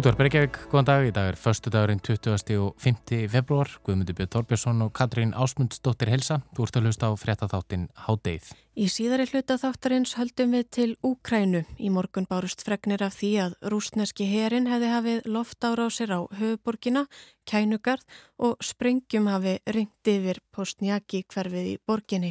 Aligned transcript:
Útvar 0.00 0.16
Bergjavík, 0.16 0.56
góðan 0.72 0.86
dag. 0.88 1.02
Í 1.04 1.10
dag 1.12 1.26
er 1.28 1.36
förstu 1.36 1.68
dagurinn 1.68 1.98
20. 2.00 2.54
og 2.56 2.70
5. 2.80 3.28
februar. 3.28 3.68
Guðmundur 3.84 4.16
Björn 4.16 4.30
Torbjörnsson 4.32 4.80
og 4.86 4.94
Katrín 4.96 5.34
Ásmundsdóttir 5.36 6.08
Helsa. 6.08 6.38
Þú 6.56 6.64
ert 6.64 6.78
að 6.80 6.86
hlusta 6.88 7.10
á 7.12 7.20
fréttaþáttin 7.20 7.84
Hádeið. 8.06 8.48
Í 8.80 8.86
síðari 8.88 9.26
hluta 9.28 9.58
þáttarins 9.60 10.14
höldum 10.16 10.54
við 10.56 10.68
til 10.72 10.92
Úkrænu. 11.04 11.66
Í 11.76 11.90
morgun 11.92 12.24
bárust 12.30 12.62
fregnir 12.64 13.02
af 13.04 13.18
því 13.18 13.32
að 13.44 13.56
rúsneski 13.74 14.24
herin 14.24 14.70
hefði 14.70 14.92
hafið 14.94 15.28
loft 15.34 15.66
ára 15.68 15.84
á 15.84 15.88
sér 15.92 16.14
á 16.16 16.20
höfuborgina, 16.38 17.02
kænugarð 17.44 18.06
og 18.40 18.56
sprengjum 18.64 19.26
hafi 19.28 19.58
ringt 19.74 20.08
yfir 20.08 20.38
postnjaki 20.54 21.26
hverfið 21.28 21.66
í 21.74 21.76
borginni. 21.84 22.30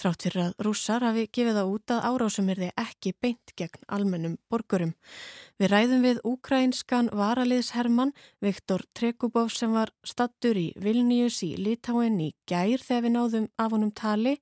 Þrátt 0.00 0.26
fyrir 0.26 0.42
að 0.48 0.66
rússar 0.66 1.04
hafi 1.06 1.28
gefið 1.30 1.60
á 1.62 1.64
út 1.68 1.94
að 1.94 2.06
árásum 2.08 2.50
er 2.50 2.62
þið 2.64 2.82
ekki 2.82 3.14
beint 3.22 3.54
gegn 3.54 3.86
almennum 3.86 4.34
borgurum. 4.50 4.94
Við 5.62 5.70
ræðum 5.70 6.02
við 6.02 6.22
úkrænskan 6.26 7.12
varaliðsherman 7.14 8.10
Viktor 8.42 8.82
Trekubov 8.98 9.52
sem 9.54 9.70
var 9.70 9.92
stattur 10.02 10.58
í 10.58 10.72
Vilnius 10.74 11.38
í 11.46 11.52
Litáin 11.54 12.18
í 12.18 12.32
gær 12.50 12.82
þegar 12.82 13.06
við 13.06 13.14
náðum 13.14 13.48
af 13.62 13.76
honum 13.76 13.94
tali 13.94 14.38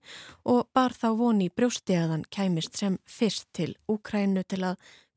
og 0.48 0.70
bar 0.72 0.96
þá 0.96 1.10
voni 1.18 1.41
brjósti 1.50 1.96
að 1.98 2.14
hann 2.14 2.24
kæmist 2.30 2.78
sem 2.78 2.98
fyrst 3.08 3.48
til 3.56 3.74
Úkrænu 3.90 4.44
til 4.46 4.62
að 4.70 4.76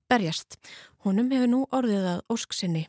berjast. 0.09 0.57
Honum 1.05 1.31
hefur 1.33 1.51
nú 1.51 1.61
orðið 1.75 2.11
að 2.15 2.21
ósksinni. 2.33 2.85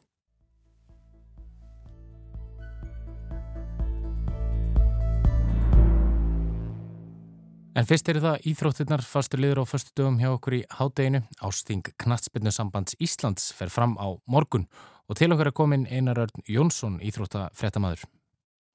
En 7.77 7.85
fyrst 7.85 8.09
eru 8.09 8.23
það 8.25 8.47
íþróttirnar 8.49 9.03
fastur 9.05 9.43
liður 9.43 9.59
á 9.61 9.65
förstu 9.69 9.93
dögum 10.01 10.17
hjá 10.17 10.31
okkur 10.33 10.55
í 10.57 10.61
hádeginu. 10.79 11.21
Ásting 11.45 11.85
Knatsbyrnusambands 12.01 12.97
Íslands 13.05 13.51
fer 13.53 13.69
fram 13.69 13.99
á 14.01 14.17
morgun 14.25 14.65
og 15.07 15.19
til 15.21 15.29
okkur 15.35 15.51
er 15.51 15.55
komin 15.55 15.85
Einar 15.93 16.23
Örn 16.25 16.47
Jónsson, 16.49 16.97
íþróttafréttamaður. 17.05 18.07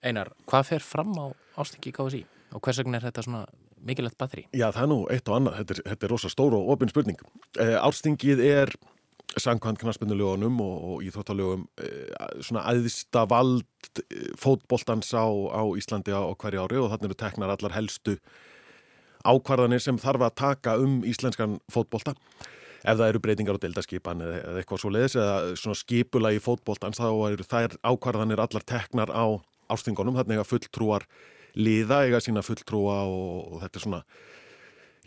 Einar, 0.06 0.30
hvað 0.46 0.70
fer 0.70 0.86
fram 0.86 1.18
á 1.18 1.34
Ástingi 1.58 1.90
KSI 1.98 2.22
og 2.54 2.62
hvers 2.62 2.78
vegna 2.84 3.00
er 3.00 3.08
þetta 3.08 3.26
svona 3.26 3.42
mikilvægt 3.88 4.18
batteri? 4.22 4.46
Já, 4.54 4.68
það 4.70 4.84
er 4.84 4.92
nú 4.92 5.00
eitt 5.14 5.30
og 5.30 5.38
annað. 5.38 5.60
Þetta 5.62 5.76
er, 5.76 5.84
þetta 5.92 6.08
er 6.08 6.14
rosa 6.16 6.32
stór 6.32 6.58
og 6.58 6.72
ofinn 6.76 6.92
spurning. 6.94 7.22
Eh, 7.60 7.78
Ástingið 7.82 8.44
er 8.46 8.74
sangkvæmt 9.40 9.80
knatsbyrnulögunum 9.80 10.60
og, 10.64 10.78
og 10.92 11.04
íþróttalögum 11.08 11.66
eh, 11.80 12.40
svona 12.44 12.66
aðvista 12.68 13.24
vald 13.32 13.92
eh, 14.04 14.32
fótboltans 14.40 15.14
á, 15.16 15.24
á 15.28 15.64
Íslandi 15.80 16.12
á 16.12 16.28
hverju 16.36 16.66
ári 16.66 16.80
og 16.82 16.90
þannig 16.92 17.12
eru 17.12 17.20
teknar 17.22 17.54
allar 17.54 17.76
helstu 17.78 18.18
ákvarðanir 19.24 19.84
sem 19.84 20.00
þarf 20.02 20.26
að 20.26 20.38
taka 20.42 20.76
um 20.82 21.02
íslenskan 21.08 21.60
fótbolta 21.72 22.16
ef 22.82 22.98
það 22.98 23.08
eru 23.08 23.22
breytingar 23.22 23.60
á 23.62 23.64
deildaskipan 23.64 24.24
eða 24.26 24.62
eitthvað 24.62 24.82
svo 24.82 24.92
leiðis 24.94 25.18
eða 25.22 25.36
svona 25.62 25.78
skipula 25.78 26.32
í 26.34 26.42
fótboltans 26.42 27.00
þá 27.00 27.10
eru 27.30 27.46
þær 27.46 27.78
ákvarðanir 27.86 28.42
allar 28.42 28.66
teknar 28.66 29.14
á 29.14 29.38
ástingunum 29.72 30.18
þannig 30.18 30.42
að 30.42 30.50
fulltrúar 30.50 31.06
liða 31.58 32.04
eiga 32.06 32.22
sína 32.24 32.44
fulltrúa 32.46 33.02
og, 33.08 33.56
og 33.56 33.64
þetta 33.64 33.80
er 33.80 33.86
svona 33.86 34.02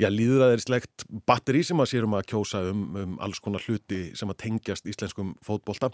já, 0.00 0.08
líðræðislegt 0.10 1.06
batteri 1.26 1.62
sem 1.66 1.80
að 1.80 1.90
sérum 1.92 2.16
að 2.18 2.28
kjósa 2.32 2.62
um, 2.70 2.86
um 3.00 3.18
alls 3.24 3.40
konar 3.42 3.64
hluti 3.64 4.08
sem 4.18 4.30
að 4.30 4.40
tengjast 4.44 4.88
íslenskum 4.90 5.34
fótbolta 5.44 5.92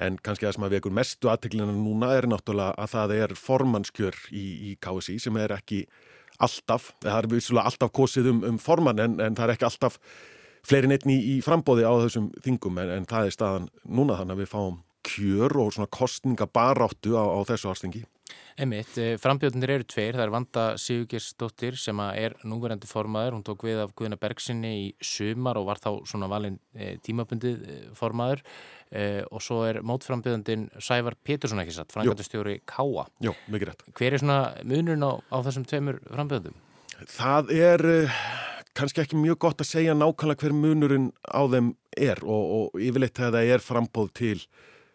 en 0.00 0.16
kannski 0.22 0.46
það 0.46 0.56
sem 0.56 0.66
að 0.66 0.72
við 0.72 0.80
ekkur 0.80 0.96
mestu 0.96 1.30
aðteglina 1.30 1.74
núna 1.74 2.14
er 2.16 2.28
náttúrulega 2.30 2.76
að 2.80 2.92
það 2.94 3.16
er 3.18 3.36
formannskjör 3.38 4.18
í, 4.32 4.44
í 4.70 4.74
KSI 4.82 5.18
sem 5.22 5.38
er 5.40 5.54
ekki 5.56 5.84
alltaf, 6.40 6.92
það 7.04 7.16
er 7.18 7.30
vissulega 7.34 7.70
alltaf 7.70 7.92
kosið 7.94 8.30
um, 8.32 8.44
um 8.52 8.60
forman 8.60 9.02
en, 9.02 9.18
en 9.20 9.36
það 9.36 9.46
er 9.46 9.54
ekki 9.56 9.68
alltaf 9.68 9.98
fleirin 10.66 10.94
einni 10.94 11.16
í, 11.16 11.34
í 11.36 11.40
frambóði 11.44 11.84
á 11.84 11.92
þessum 12.04 12.30
þingum 12.44 12.80
en, 12.82 12.94
en 12.98 13.08
það 13.08 13.28
er 13.28 13.36
staðan 13.36 13.68
núna 13.84 14.16
þannig 14.20 14.36
að 14.36 14.42
við 14.42 14.52
fáum 14.54 14.80
kjör 15.10 15.56
og 15.62 15.74
svona 15.74 15.88
kostningabaráttu 15.92 17.14
á, 17.16 17.24
á 17.24 17.40
þessu 17.48 17.70
árstingi. 17.72 18.02
Emmitt, 18.60 18.96
eh, 19.00 19.14
frambjóðunir 19.16 19.72
eru 19.76 19.86
tveir, 19.88 20.16
það 20.18 20.24
er 20.26 20.32
Vanda 20.34 20.64
Sigurgersdóttir 20.76 21.78
sem 21.80 22.00
er 22.10 22.34
núverandi 22.44 22.88
formaður, 22.90 23.38
hún 23.38 23.46
tók 23.46 23.64
við 23.64 23.80
af 23.80 23.94
Guðina 23.96 24.18
Bergsinni 24.20 24.72
í 24.82 24.90
sumar 25.00 25.56
og 25.56 25.68
var 25.70 25.80
þá 25.80 26.04
svona 26.04 26.28
valin 26.28 26.58
e, 26.74 26.96
tímabundið 27.00 27.62
e, 27.64 27.78
formaður 27.96 28.44
og 29.30 29.38
svo 29.38 29.60
er 29.68 29.76
mótframbjóðundin 29.86 30.64
Sævar 30.82 31.14
Pétursson 31.22 31.60
ekki 31.62 31.76
satt, 31.76 31.92
frangandastjóri 31.94 32.56
Káa. 32.66 33.04
Jó, 33.22 33.30
mikið 33.46 33.68
rétt. 33.68 33.84
Hver 33.94 34.16
er 34.16 34.18
svona 34.18 34.38
munurinn 34.66 35.06
á, 35.06 35.14
á 35.30 35.38
þessum 35.46 35.62
tveimur 35.70 36.00
frambjóðundum? 36.08 36.56
Það 37.06 37.52
er 37.54 37.86
kannski 38.74 39.04
ekki 39.04 39.20
mjög 39.20 39.38
gott 39.46 39.62
að 39.62 39.70
segja 39.70 39.94
nákvæmlega 39.94 40.42
hver 40.42 40.56
munurinn 40.58 41.06
á 41.22 41.42
þeim 41.54 41.70
er 41.94 42.18
og, 42.26 42.50
og 42.56 42.82
yfirleitt 42.82 43.14
þegar 43.18 43.36
það 43.36 43.54
er 43.54 43.64
frambóð 43.64 44.10
til 44.18 44.36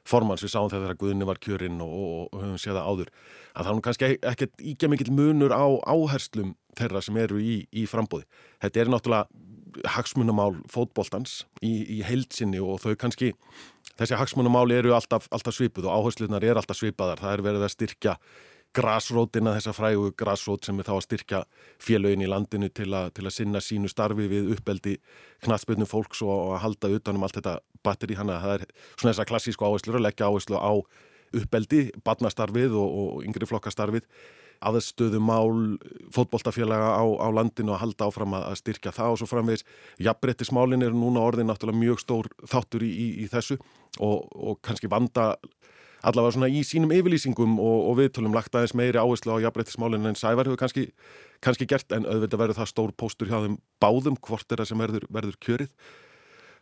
formans 0.05 0.43
við 0.45 0.53
sáum 0.53 0.69
þegar 0.71 0.97
Guðni 0.99 1.27
var 1.27 1.41
kjörinn 1.41 1.81
og, 1.83 1.91
og, 1.91 2.27
og 2.31 2.43
höfum 2.43 2.61
séð 2.61 2.77
það 2.77 2.89
áður 2.91 3.11
að 3.55 3.67
það 3.67 3.71
er 3.73 3.83
kannski 3.87 4.09
ekkert 4.31 4.65
íkja 4.73 4.91
mikill 4.91 5.15
munur 5.15 5.55
á 5.55 5.65
áherslum 5.89 6.55
þeirra 6.77 7.01
sem 7.01 7.17
eru 7.21 7.39
í, 7.41 7.55
í 7.71 7.85
frambóði. 7.89 8.27
Þetta 8.63 8.81
er 8.81 8.91
náttúrulega 8.93 9.89
hagsmunamál 9.95 10.53
fótbóltans 10.71 11.43
í, 11.63 11.73
í 11.97 12.01
heilsinni 12.07 12.61
og 12.63 12.79
þau 12.83 12.95
kannski 12.99 13.33
þessi 13.99 14.19
hagsmunamál 14.19 14.69
eru 14.75 14.93
alltaf, 14.95 15.27
alltaf 15.35 15.55
svipuð 15.55 15.89
og 15.89 15.99
áherslunar 15.99 16.45
er 16.45 16.59
alltaf 16.59 16.79
svipaðar. 16.79 17.21
Það 17.23 17.33
er 17.33 17.45
verið 17.49 17.65
að 17.67 17.73
styrkja 17.75 18.15
grásrótina, 18.75 19.55
þessa 19.57 19.73
frægu 19.75 20.11
grásrót 20.19 20.67
sem 20.67 20.79
er 20.79 20.87
þá 20.87 20.93
að 20.97 21.05
styrkja 21.07 21.41
félögin 21.81 22.25
í 22.25 22.29
landinu 22.29 22.69
til, 22.69 22.91
a, 22.93 23.07
til 23.15 23.25
að 23.25 23.35
sinna 23.37 23.61
sínu 23.63 23.91
starfi 23.91 24.27
við 24.31 24.53
uppeldi 24.55 24.97
knatsbyrnum 25.45 25.89
fólks 25.89 26.23
og 26.25 26.55
að 26.55 26.63
halda 26.65 26.93
utanum 26.99 27.25
allt 27.25 27.39
þetta 27.39 27.57
batteri, 27.85 28.17
hann 28.19 28.33
að 28.33 28.45
það 28.45 28.55
er 28.57 28.65
svona 28.95 29.11
þessa 29.13 29.29
klassísku 29.31 29.67
áherslur 29.67 29.99
að 29.99 30.07
leggja 30.07 30.29
áherslu 30.29 30.59
á 30.59 30.73
uppeldi, 31.35 31.85
badnastarfið 32.05 32.75
og, 32.79 32.97
og 33.01 33.27
yngri 33.27 33.47
flokkastarfið 33.49 34.07
aðstöðu 34.65 35.19
mál 35.19 35.77
fótboltafélaga 36.15 36.95
á, 36.95 37.03
á 37.03 37.27
landinu 37.33 37.75
að 37.75 37.81
halda 37.83 38.07
áfram 38.07 38.35
að 38.37 38.55
styrkja 38.61 38.93
það 38.95 39.13
og 39.13 39.19
svo 39.19 39.29
framvegs 39.29 39.65
jafnbrettismálin 40.01 40.85
eru 40.85 40.97
núna 40.99 41.23
orðin 41.25 41.49
náttúrulega 41.51 41.81
mjög 41.81 42.01
stór 42.03 42.29
þáttur 42.47 42.85
í, 42.87 42.91
í, 42.91 43.07
í 43.25 43.27
þessu 43.31 43.59
og, 43.99 44.25
og 44.31 44.61
kannski 44.65 44.89
vanda 44.91 45.33
allavega 46.05 46.35
svona 46.35 46.49
í 46.51 46.61
sínum 46.67 46.93
yfirlýsingum 46.93 47.57
og, 47.61 47.77
og 47.89 47.99
viðtölum 47.99 48.35
lagt 48.35 48.55
aðeins 48.55 48.75
meiri 48.77 49.01
áherslu 49.01 49.35
á 49.35 49.43
jafnbrettismálin 49.45 50.09
en 50.09 50.17
Sævar 50.19 50.47
hefur 50.47 50.59
kannski, 50.61 50.87
kannski 51.43 51.67
gert 51.69 51.95
en 51.95 52.07
auðvitað 52.07 52.41
verður 52.43 52.59
það 52.61 52.71
stór 52.71 52.93
póstur 52.97 53.31
hjá 53.31 53.39
þeim 53.45 53.57
báðum 53.83 54.19
hvort 54.27 54.51
er 54.51 54.61
það 54.61 54.71
sem 54.71 54.83
verður, 54.85 55.07
verður 55.17 55.39
kjörið. 55.45 55.71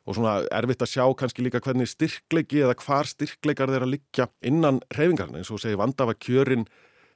Og 0.03 0.17
svona 0.17 0.33
erfitt 0.51 0.83
að 0.83 0.91
sjá 0.91 1.03
kannski 1.19 1.45
líka 1.45 1.61
hvernig 1.63 1.91
styrklegi 1.91 2.63
eða 2.65 2.75
hvar 2.81 3.07
styrklegar 3.07 3.71
þeir 3.71 3.85
að 3.85 3.93
liggja 3.93 4.27
innan 4.43 4.81
reyfingarna 4.91 5.39
eins 5.39 5.51
og 5.53 5.61
segi 5.63 5.79
vandafa 5.79 6.15
kjörin 6.19 6.67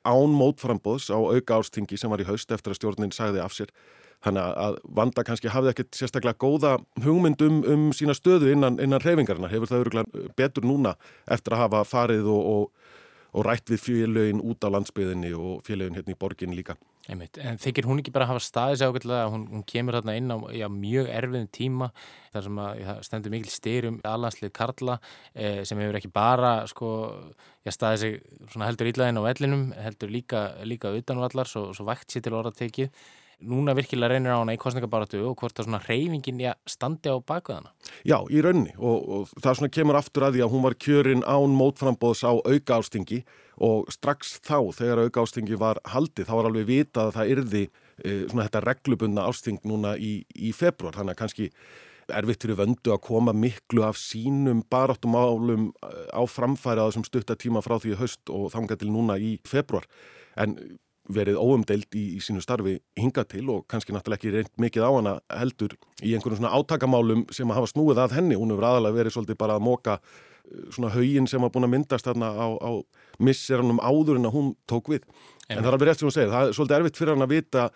án 0.07 0.35
mótframbóðs 0.35 1.09
á 1.11 1.19
auka 1.19 1.59
ástingi 1.59 1.99
sem 1.99 2.11
var 2.11 2.23
í 2.23 2.27
haust 2.29 2.51
eftir 2.51 2.71
að 2.71 2.79
stjórnin 2.79 3.15
sagði 3.15 3.43
af 3.43 3.55
sér 3.55 3.73
þannig 4.25 4.57
að 4.65 4.79
vanda 4.99 5.23
kannski 5.25 5.51
hafði 5.53 5.73
ekkert 5.73 5.97
sérstaklega 5.99 6.41
góða 6.41 6.75
hugmynd 7.05 7.41
um, 7.45 7.61
um 7.69 7.87
sína 7.95 8.15
stöðu 8.17 8.51
innan, 8.53 8.79
innan 8.83 9.03
reyfingarna 9.03 9.51
hefur 9.51 9.69
það 9.71 9.85
öruglega 9.85 10.27
betur 10.39 10.65
núna 10.67 10.95
eftir 11.29 11.55
að 11.55 11.65
hafa 11.65 11.83
farið 11.87 12.29
og, 12.33 12.51
og, 12.53 12.93
og 13.37 13.47
rætt 13.47 13.69
við 13.69 13.83
félögin 13.85 14.41
út 14.41 14.65
á 14.65 14.73
landsbyðinni 14.73 15.33
og 15.37 15.61
félögin 15.67 15.99
hérna 15.99 16.15
í 16.15 16.19
borgin 16.19 16.55
líka? 16.57 16.77
Einmitt. 17.07 17.37
En 17.39 17.59
þykir 17.61 17.85
hún 17.87 18.01
ekki 18.01 18.11
bara 18.11 18.25
hafa 18.27 18.41
staðis 18.43 18.81
ákveðlega 18.83 19.27
að 19.27 19.29
hún, 19.31 19.43
hún 19.53 19.61
kemur 19.69 19.95
þarna 19.95 20.15
inn 20.19 20.33
á 20.33 20.37
já, 20.51 20.65
mjög 20.71 21.11
erfiðin 21.13 21.51
tíma 21.55 21.87
þar 22.33 22.45
sem 22.49 22.57
að 22.63 22.81
já, 22.81 22.89
stendur 23.07 23.33
mikil 23.35 23.53
styrum 23.53 23.99
alhanslið 24.07 24.51
Karla 24.57 24.97
eh, 25.31 25.61
sem 25.67 25.79
hefur 25.79 25.99
ekki 26.01 26.11
bara 26.11 26.51
sko, 26.67 26.89
já, 27.63 27.71
staðið 27.71 28.03
sig 28.03 28.59
heldur 28.65 28.91
íllaðin 28.91 29.21
á 29.23 29.27
vellinum, 29.29 29.63
heldur 29.85 30.11
líka, 30.11 30.43
líka 30.67 30.91
utanvallar, 30.97 31.47
svo, 31.47 31.69
svo 31.77 31.87
vægt 31.87 32.11
sér 32.11 32.27
til 32.27 32.35
orðatekið 32.41 32.91
núna 33.45 33.75
virkilega 33.77 34.15
reynir 34.15 34.33
á 34.33 34.41
hana 34.41 34.55
í 34.55 34.59
kostningabaratu 34.61 35.19
og 35.29 35.35
hvort 35.37 35.57
það 35.57 35.67
svona 35.67 35.81
reyfingin 35.85 36.39
já, 36.41 36.53
standi 36.69 37.11
á 37.13 37.17
bakveðana. 37.21 37.73
Já, 38.07 38.17
í 38.33 38.41
raunni 38.41 38.73
og, 38.77 39.03
og 39.07 39.33
það 39.43 39.59
svona 39.59 39.73
kemur 39.77 39.99
aftur 39.99 40.27
að 40.27 40.37
því 40.37 40.45
að 40.45 40.53
hún 40.53 40.63
var 40.65 40.77
kjörin 40.81 41.25
án 41.25 41.57
mótframbóðs 41.57 42.23
á 42.25 42.33
auka 42.33 42.79
ástingi 42.79 43.21
og 43.63 43.91
strax 43.93 44.37
þá 44.45 44.57
þegar 44.77 45.03
auka 45.05 45.25
ástingi 45.25 45.59
var 45.59 45.81
haldið 45.93 46.29
þá 46.29 46.33
var 46.33 46.49
alveg 46.49 46.69
vitað 46.69 47.11
að 47.11 47.19
það 47.19 47.33
yrði 47.35 47.63
e, 47.67 48.15
svona 48.25 48.47
þetta 48.47 48.63
reglubundna 48.65 49.27
ásting 49.29 49.61
núna 49.69 49.93
í, 49.97 50.13
í 50.33 50.53
februar 50.55 50.97
þannig 50.97 51.15
að 51.15 51.21
kannski 51.21 51.51
erfitt 52.17 52.45
fyrir 52.45 52.59
vöndu 52.61 52.93
að 52.93 53.01
koma 53.03 53.33
miklu 53.35 53.83
af 53.85 53.99
sínum 54.01 54.63
baráttumálum 54.71 55.69
e, 55.69 55.93
á 56.09 56.21
framfæri 56.25 56.81
að 56.81 56.91
þessum 56.91 57.07
stuttatíma 57.09 57.65
frá 57.65 57.77
því 57.83 57.97
haust 58.01 58.33
og 58.33 58.49
þanga 58.53 58.79
til 58.81 58.91
núna 58.93 59.21
í 59.21 59.35
februar 59.45 59.85
en 60.37 60.57
verið 61.13 61.39
óumdeild 61.39 61.95
í, 61.95 62.03
í 62.17 62.21
sínu 62.23 62.41
starfi 62.43 62.77
hinga 62.99 63.23
til 63.29 63.45
og 63.53 63.65
kannski 63.71 63.95
náttúrulega 63.95 64.19
ekki 64.19 64.33
reynd 64.33 64.53
mikið 64.59 64.87
á 64.87 64.91
hana 64.91 65.13
heldur 65.31 65.75
í 66.03 66.13
einhvern 66.15 66.39
svona 66.39 66.53
átakamálum 66.57 67.25
sem 67.33 67.47
að 67.47 67.61
hafa 67.61 67.71
snúið 67.71 68.01
að 68.03 68.17
henni. 68.17 68.39
Hún 68.39 68.51
hefur 68.53 68.67
aðalega 68.67 68.99
verið 68.99 69.15
svolítið 69.15 69.39
bara 69.39 69.57
að 69.57 69.65
móka 69.67 69.97
eh, 69.97 70.65
svona 70.75 70.91
haugin 70.95 71.29
sem 71.31 71.43
hafa 71.43 71.55
búin 71.55 71.67
að 71.69 71.73
myndast 71.75 72.09
þarna 72.09 72.31
á, 72.35 72.47
á 72.59 72.71
misseranum 73.23 73.79
áður 73.81 74.19
en 74.19 74.29
að 74.29 74.35
hún 74.37 74.49
tók 74.69 74.91
við. 74.93 75.05
En, 75.47 75.57
en 75.57 75.63
það 75.63 75.69
er 75.69 75.77
alveg 75.77 75.91
rétt 75.91 76.01
sem 76.01 76.09
hún 76.09 76.17
segir, 76.17 76.33
það 76.33 76.49
er 76.49 76.57
svolítið 76.57 76.79
erfitt 76.81 76.99
fyrir 76.99 77.15
hann 77.15 77.27
að 77.27 77.35
vita 77.35 77.69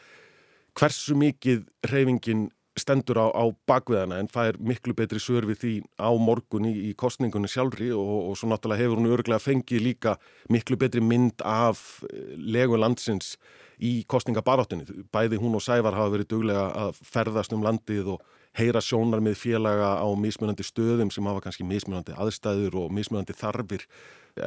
hversu 0.79 1.15
mikið 1.19 1.63
reyfingin 1.91 2.49
stendur 2.79 3.19
á, 3.19 3.27
á 3.35 3.43
bakveðana 3.67 4.19
en 4.21 4.29
er 4.45 4.57
miklu 4.59 4.93
betri 4.95 5.19
svör 5.19 5.47
við 5.49 5.57
því 5.63 5.73
á 5.99 6.11
morgun 6.15 6.69
í, 6.69 6.73
í 6.89 6.93
kostningunni 6.95 7.49
sjálfri 7.51 7.91
og, 7.91 8.31
og 8.31 8.37
svo 8.39 8.47
náttúrulega 8.51 8.85
hefur 8.85 9.01
hún 9.01 9.11
örglega 9.11 9.43
fengið 9.43 9.83
líka 9.83 10.15
miklu 10.49 10.77
betri 10.79 11.03
mynd 11.03 11.43
af 11.43 12.03
eh, 12.07 12.37
legu 12.37 12.79
landsins 12.79 13.35
í 13.81 14.03
kostningabaráttinu. 14.07 14.85
Bæði 15.11 15.41
hún 15.41 15.57
og 15.57 15.65
Sævar 15.65 15.97
hafa 15.97 16.13
verið 16.13 16.31
duglega 16.31 16.67
að 16.85 17.01
ferðast 17.01 17.55
um 17.55 17.65
landið 17.65 18.15
og 18.15 18.23
heyra 18.57 18.81
sjónar 18.83 19.23
með 19.23 19.39
félaga 19.39 19.95
á 19.99 20.07
mismunandi 20.19 20.63
stöðum 20.67 21.11
sem 21.11 21.27
hafa 21.27 21.43
kannski 21.45 21.67
mismunandi 21.67 22.15
aðstæður 22.15 22.83
og 22.85 22.95
mismunandi 22.95 23.35
þarfir 23.35 23.87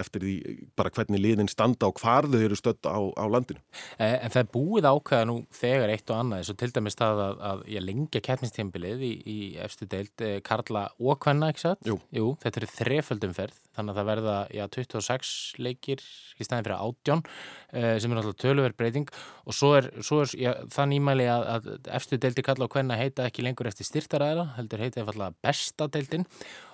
eftir 0.01 0.25
því 0.25 0.35
bara 0.79 0.93
hvernig 0.95 1.21
liðin 1.21 1.51
standa 1.51 1.89
og 1.91 2.01
hvar 2.01 2.29
þau 2.31 2.39
eru 2.41 2.59
stödd 2.59 2.89
á, 2.89 2.99
á 3.15 3.25
landinu. 3.31 3.61
Eh, 3.99 4.17
en 4.25 4.33
það 4.33 4.41
er 4.41 4.51
búið 4.55 4.89
ákveða 4.89 5.29
nú 5.31 5.37
þegar 5.55 5.93
eitt 5.95 6.13
og 6.13 6.21
annað, 6.21 6.47
svo 6.49 6.57
til 6.61 6.71
dæmis 6.75 6.99
það 6.99 7.23
að, 7.25 7.43
að 7.51 7.65
ég 7.75 7.85
lengja 7.85 8.23
keppnistímbilið 8.25 9.05
í, 9.05 9.13
í 9.25 9.39
efstu 9.65 9.89
deild 9.91 10.25
eh, 10.25 10.39
Karla 10.47 10.87
og 10.99 11.21
Kvenna, 11.25 11.51
ekki 11.53 11.65
satt? 11.67 11.85
Jú. 11.89 11.99
Jú, 12.15 12.31
þetta 12.43 12.63
eru 12.63 12.71
þreföldumferð, 12.75 13.61
þannig 13.77 13.95
að 13.95 14.01
það 14.01 14.11
verða 14.13 14.37
já, 14.55 14.65
26 14.79 15.35
leikir 15.65 16.05
í 16.39 16.47
staðin 16.47 16.69
fyrir 16.69 16.81
átjón 16.81 17.25
eh, 17.25 17.95
sem 18.03 18.11
er 18.11 18.19
náttúrulega 18.21 18.43
tölverð 18.45 18.79
breyting 18.81 19.15
og 19.45 19.57
svo 19.57 19.75
er, 19.79 19.91
svo 20.05 20.23
er 20.25 20.35
já, 20.39 20.53
það 20.75 20.91
nýmæli 20.95 21.29
að, 21.31 21.47
að 21.55 21.91
efstu 21.99 22.21
deildi 22.21 22.47
Karla 22.47 22.69
og 22.69 22.75
Kvenna 22.75 22.99
heita 22.99 23.29
ekki 23.29 23.45
lengur 23.47 23.71
eftir 23.71 23.89
styrtaræðara, 23.89 24.51
heldur 24.59 24.83
heita 24.85 25.05
eftir 25.05 25.39
besta 25.45 25.89
deildin 25.93 26.27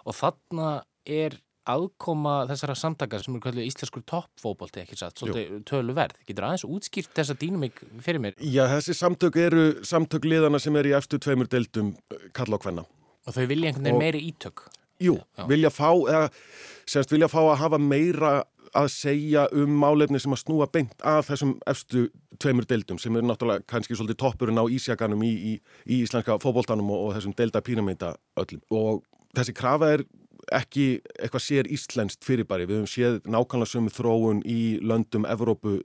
og 0.05 0.17
þarna 0.17 0.73
er 1.09 1.39
aðkoma 1.69 2.35
þessara 2.51 2.77
samtakar 2.79 3.23
sem 3.25 3.35
eru 3.35 3.43
kallið 3.45 3.69
íslenskur 3.69 4.05
toppfóbolti 4.09 4.83
ekki 4.83 4.99
satt, 4.99 5.19
svolítið 5.21 5.63
tölu 5.69 5.95
verð. 5.97 6.19
Getur 6.29 6.49
aðeins 6.49 6.67
útskýrt 6.69 7.13
þessa 7.17 7.37
dýnumík 7.41 7.83
fyrir 8.05 8.23
mér? 8.25 8.37
Já, 8.41 8.65
þessi 8.77 8.97
samtök 8.97 9.41
eru 9.41 9.65
samtök 9.87 10.29
liðana 10.29 10.61
sem 10.63 10.77
er 10.81 10.91
í 10.91 10.95
eftir 10.97 11.23
tveimur 11.23 11.51
deildum 11.51 11.95
eh, 12.15 12.29
kalla 12.37 12.61
á 12.61 12.63
hvenna. 12.65 12.87
Og 13.29 13.37
þau 13.37 13.45
vilja 13.51 13.71
einhvern 13.71 13.91
veginn 13.91 14.05
meiri 14.05 14.23
ítök? 14.31 14.65
Jú, 15.01 15.17
Já. 15.37 15.45
vilja 15.49 15.71
fá, 15.73 15.89
eða, 16.13 16.27
semst 16.89 17.13
vilja 17.13 17.29
fá 17.33 17.41
að 17.43 17.61
hafa 17.63 17.79
meira 17.81 18.33
að 18.77 18.89
segja 18.93 19.47
um 19.57 19.73
málefni 19.83 20.21
sem 20.23 20.35
að 20.35 20.43
snúa 20.45 20.67
beint 20.71 20.93
að 21.07 21.25
þessum 21.31 21.55
efstu 21.71 22.05
tveimur 22.41 22.69
deildum 22.71 23.01
sem 23.03 23.17
eru 23.17 23.27
náttúrulega 23.27 23.65
kannski 23.71 23.97
svolítið 23.99 24.21
toppurinn 24.23 24.61
á 24.61 24.65
ísjaganum 24.71 25.25
í, 25.27 25.31
í, 25.33 25.55
í 25.91 26.03
íslenska 26.05 26.39
fóboltanum 26.43 26.93
og, 26.93 27.09
og 27.09 27.17
þessum 27.17 27.35
deilda 27.39 27.65
píramíta 27.67 28.13
öllum. 28.39 28.63
Og 28.71 29.03
þessi 29.37 29.57
krafa 29.57 29.91
er 29.97 30.05
ekki 30.53 30.87
eitthvað 31.19 31.45
sér 31.45 31.69
íslenskt 31.71 32.25
fyrirbæri. 32.27 32.69
Við 32.69 32.81
höfum 32.81 32.91
séð 32.91 33.19
nákvæmlega 33.29 33.73
sömu 33.73 33.93
þróun 33.95 34.41
í 34.49 34.79
löndum 34.85 35.29
Evrópu 35.29 35.81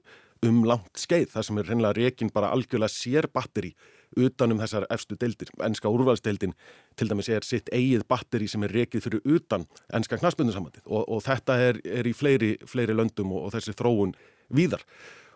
um 0.46 0.64
langt 0.68 1.00
skeið. 1.00 1.30
Það 1.34 1.48
sem 1.48 1.60
er 1.60 1.70
reynilega 1.70 1.98
reygin 2.00 2.32
bara 2.34 2.52
algjörlega 2.54 2.92
sér 2.92 3.28
batteri 3.34 3.74
utanum 4.16 4.62
þessar 4.62 4.86
efstu 4.94 5.18
deildir. 5.20 5.52
Ennska 5.66 5.92
úrvalsdeildin 5.92 6.56
til 6.96 7.10
dæmis 7.12 7.30
er 7.30 7.46
sitt 7.48 7.70
eigið 7.76 8.06
batteri 8.08 8.48
sem 8.52 8.64
er 8.64 8.74
reygið 8.76 9.08
fyrir 9.08 9.38
utan 9.38 9.68
ennska 9.94 10.20
knastbundinsamandið 10.22 10.86
og, 10.86 11.04
og 11.10 11.24
þetta 11.26 11.60
er, 11.70 11.82
er 11.84 12.08
í 12.08 12.16
fleiri, 12.16 12.56
fleiri 12.70 12.96
löndum 12.96 13.34
og, 13.36 13.48
og 13.48 13.56
þessi 13.56 13.76
þróun 13.76 14.16
víðar. 14.56 14.86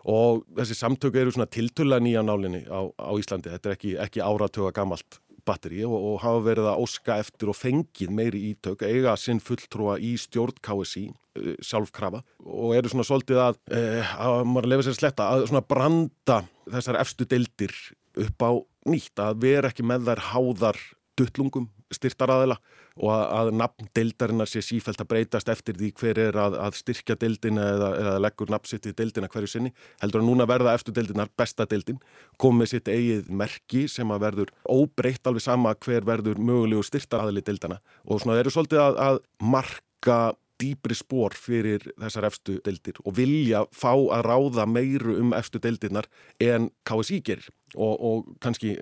Og 0.08 0.46
þessi 0.56 0.78
samtöku 0.78 1.20
eru 1.20 1.34
svona 1.34 1.50
tiltulla 1.52 1.98
nýja 2.00 2.22
nálinni 2.24 2.62
á, 2.72 2.88
á 2.88 3.12
Íslandi. 3.20 3.52
Þetta 3.52 3.68
er 3.68 3.76
ekki, 3.76 3.96
ekki 4.00 4.24
áratöga 4.24 4.72
gamalt 4.78 5.20
batteri 5.50 5.82
og, 5.86 5.96
og 5.96 6.20
hafa 6.24 6.44
verið 6.46 6.70
að 6.70 6.84
óska 6.84 7.18
eftir 7.22 7.52
og 7.52 7.58
fengið 7.58 8.14
meiri 8.14 8.42
ítök, 8.52 8.86
eiga 8.86 9.16
sinn 9.20 9.42
fulltrúa 9.44 9.98
í 10.00 10.14
stjórn 10.20 10.56
KSI 10.64 11.06
uh, 11.10 11.52
sjálfkrafa 11.64 12.22
og 12.46 12.76
eru 12.78 12.92
svona 12.92 13.08
svolítið 13.08 13.42
að, 13.44 13.60
uh, 13.74 14.14
að 14.26 14.46
maður 14.52 14.72
lefa 14.74 14.88
sér 14.88 15.00
sletta, 15.00 15.28
að 15.34 15.48
svona 15.50 15.66
branda 15.66 16.40
þessar 16.70 17.00
efstu 17.02 17.28
deildir 17.28 17.76
upp 18.20 18.46
á 18.46 18.50
nýtt, 18.90 19.16
að 19.20 19.44
vera 19.44 19.70
ekki 19.70 19.84
með 19.86 20.08
þær 20.08 20.24
háðar 20.30 20.80
duttlungum 21.18 21.68
styrtaraðila 21.94 22.56
og 23.00 23.10
að, 23.14 23.22
að 23.38 23.50
nafn 23.60 23.88
deildarinnar 23.96 24.50
sé 24.50 24.62
sífælt 24.64 25.02
að 25.02 25.10
breytast 25.12 25.50
eftir 25.52 25.78
því 25.78 25.90
hver 26.00 26.20
er 26.22 26.38
að, 26.40 26.56
að 26.62 26.78
styrkja 26.80 27.16
deildina 27.20 27.66
eða, 27.74 27.90
eða 28.00 28.16
leggur 28.26 28.52
nafnsitt 28.52 28.88
í 28.90 28.94
deildina 28.96 29.30
hverju 29.30 29.50
sinni. 29.50 29.72
Heldur 30.02 30.22
að 30.22 30.28
núna 30.28 30.48
verða 30.50 30.74
eftir 30.78 30.96
deildinar 30.96 31.32
besta 31.38 31.66
deildin 31.70 32.00
komið 32.40 32.74
sitt 32.74 32.90
eigið 32.90 33.30
merki 33.42 33.86
sem 33.90 34.10
að 34.10 34.26
verður 34.26 34.54
óbreytt 34.68 35.26
alveg 35.30 35.46
sama 35.46 35.74
hver 35.80 36.06
verður 36.06 36.38
mögulegu 36.38 36.84
styrtaraðili 36.86 37.44
deildana 37.46 37.80
og 38.06 38.22
svona 38.22 38.38
eru 38.40 38.52
svolítið 38.54 38.84
að, 38.84 39.02
að 39.08 39.20
marka 39.40 40.20
dýbri 40.60 40.96
spór 40.96 41.34
fyrir 41.38 41.84
þessar 41.98 42.28
efstu 42.28 42.58
deildir 42.64 43.00
og 43.04 43.16
vilja 43.16 43.64
fá 43.72 43.92
að 43.92 44.26
ráða 44.26 44.66
meiru 44.68 45.16
um 45.20 45.34
efstu 45.36 45.60
deildirnar 45.62 46.08
en 46.42 46.68
KSI 46.88 47.20
gerir. 47.24 47.48
Og, 47.76 47.94
og 47.96 48.32
kannski 48.42 48.76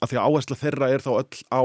að 0.00 0.10
því 0.10 0.18
að 0.18 0.26
áhersla 0.28 0.58
þeirra 0.58 0.90
er 0.92 1.04
þá 1.04 1.12
öll 1.20 1.44
á 1.52 1.62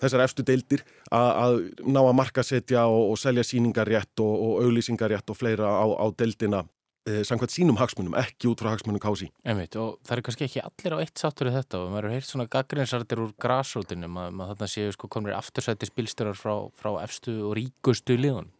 þessar 0.00 0.24
efstu 0.24 0.44
deildir 0.46 0.84
að, 1.10 1.30
að 1.30 1.56
ná 1.86 2.00
að 2.02 2.18
markasetja 2.20 2.84
og, 2.90 3.12
og 3.12 3.20
selja 3.20 3.46
síningarétt 3.46 4.22
og, 4.24 4.34
og 4.34 4.66
auglýsingarétt 4.66 5.32
og 5.32 5.38
fleira 5.38 5.70
á, 5.70 5.86
á 5.86 6.06
deildina 6.16 6.62
eh, 7.08 7.20
samkvæmt 7.26 7.54
sínum 7.54 7.80
hagsmunum, 7.80 8.16
ekki 8.20 8.50
út 8.50 8.62
frá 8.62 8.72
hagsmunum 8.74 9.02
kási. 9.02 9.30
Einmitt, 9.44 9.76
og 9.80 9.98
það 10.06 10.16
er 10.16 10.24
kannski 10.28 10.48
ekki 10.48 10.64
allir 10.64 10.96
á 10.96 11.02
eitt 11.02 11.20
sáttur 11.20 11.50
í 11.50 11.56
þetta 11.56 11.82
og 11.82 11.92
maður 11.92 12.08
eru 12.08 12.16
heilt 12.18 12.30
svona 12.30 12.48
gaggrinsartir 12.52 13.24
úr 13.24 13.36
grásrótinu, 13.40 14.10
maður, 14.10 14.38
maður 14.40 14.56
þarna 14.56 14.72
séu 14.76 14.96
sko 14.96 15.12
komir 15.12 15.36
aftursætti 15.38 15.90
spilstörar 15.90 16.38
frá, 16.38 16.56
frá 16.76 16.94
efstu 17.04 17.36
og 17.48 17.54
ríkustu 17.60 18.18
liðun. 18.20 18.50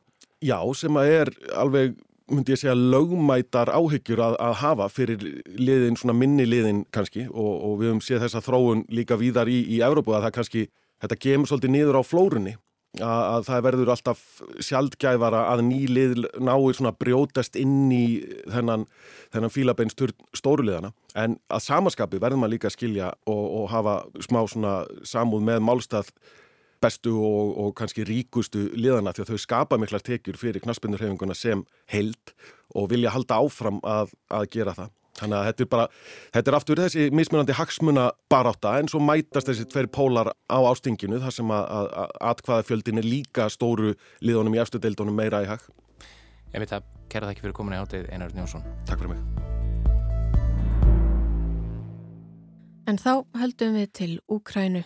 Já, 0.40 0.56
sem 0.72 0.96
að 0.96 1.10
er 1.18 1.34
alveg 1.60 1.98
myndi 2.30 2.54
ég 2.54 2.60
segja 2.60 2.76
lögmætar 2.76 3.70
áhyggjur 3.74 4.22
að, 4.24 4.36
að 4.42 4.54
hafa 4.62 4.86
fyrir 4.92 5.24
liðin, 5.58 5.98
svona 5.98 6.14
minni 6.16 6.46
liðin 6.46 6.84
kannski 6.94 7.26
og, 7.28 7.50
og 7.50 7.80
við 7.80 7.90
höfum 7.90 8.04
séð 8.04 8.24
þessa 8.24 8.42
þróun 8.44 8.84
líka 8.94 9.18
víðar 9.20 9.50
í, 9.50 9.58
í 9.74 9.80
Európu 9.84 10.14
að 10.14 10.28
það 10.28 10.36
kannski 10.38 10.64
þetta 11.02 11.20
gemur 11.26 11.50
svolítið 11.50 11.74
niður 11.74 12.00
á 12.00 12.02
flórunni 12.06 12.56
að, 12.98 13.22
að 13.22 13.46
það 13.46 13.64
verður 13.66 13.92
alltaf 13.94 14.24
sjaldgæfara 14.66 15.44
að 15.52 15.62
nýlið 15.68 16.24
náir 16.42 16.76
svona 16.76 16.92
brjótast 16.96 17.58
inn 17.60 17.92
í 17.94 18.04
þennan, 18.50 18.86
þennan 19.34 19.54
fílabeinstur 19.54 20.14
stóruliðana 20.36 20.92
en 21.18 21.38
að 21.50 21.64
samaskapi 21.68 22.20
verður 22.22 22.42
maður 22.42 22.56
líka 22.56 22.70
að 22.70 22.76
skilja 22.78 23.12
og, 23.30 23.44
og 23.60 23.72
hafa 23.72 23.96
smá 24.26 24.42
svona 24.50 24.76
samúð 25.06 25.46
með 25.50 25.64
málstað 25.68 26.12
bestu 26.80 27.12
og, 27.20 27.56
og 27.60 27.74
kannski 27.76 28.06
ríkustu 28.08 28.70
liðana 28.74 29.12
því 29.14 29.24
að 29.24 29.34
þau 29.34 29.44
skapa 29.44 29.78
miklar 29.80 30.04
tekjur 30.04 30.38
fyrir 30.40 30.64
knaspinnurhefinguna 30.64 31.36
sem 31.36 31.62
held 31.92 32.34
og 32.74 32.88
vilja 32.92 33.12
halda 33.12 33.40
áfram 33.42 33.80
að, 33.84 34.14
að 34.32 34.48
gera 34.54 34.74
það. 34.76 34.94
Þannig 35.20 35.38
að 35.38 35.48
þetta 35.50 35.64
er 35.64 35.70
bara, 35.74 35.86
þetta 36.36 36.50
er 36.52 36.58
aftur 36.58 36.82
þessi 36.84 37.08
mismunandi 37.16 37.56
hagsmuna 37.58 38.06
baráta 38.32 38.76
en 38.80 38.88
svo 38.90 39.02
mætast 39.04 39.50
þessi 39.50 39.66
tveir 39.70 39.90
pólar 39.92 40.32
á 40.48 40.58
ástinginu 40.70 41.20
þar 41.22 41.36
sem 41.36 41.52
að, 41.54 41.68
að 42.00 42.16
atkvaðafjöldin 42.32 43.02
er 43.02 43.08
líka 43.08 43.50
stóru 43.52 43.94
liðunum 44.24 44.56
í 44.56 44.62
eftir 44.62 44.82
deildunum 44.82 45.16
meira 45.20 45.44
í 45.44 45.50
hag. 45.50 45.64
Ég 46.54 46.64
veit 46.64 46.72
að 46.74 46.88
kæra 47.10 47.28
það 47.28 47.34
ekki 47.34 47.46
fyrir 47.46 47.58
komin 47.60 47.76
í 47.76 47.82
átið 47.82 48.08
Einar 48.14 48.34
Njónsson. 48.34 48.64
Takk 48.88 49.02
fyrir 49.02 49.14
mig. 49.14 49.20
En 52.90 52.98
þá 52.98 53.22
höldum 53.38 53.76
við 53.78 53.92
til 53.94 54.14
Úkrænu. 54.26 54.82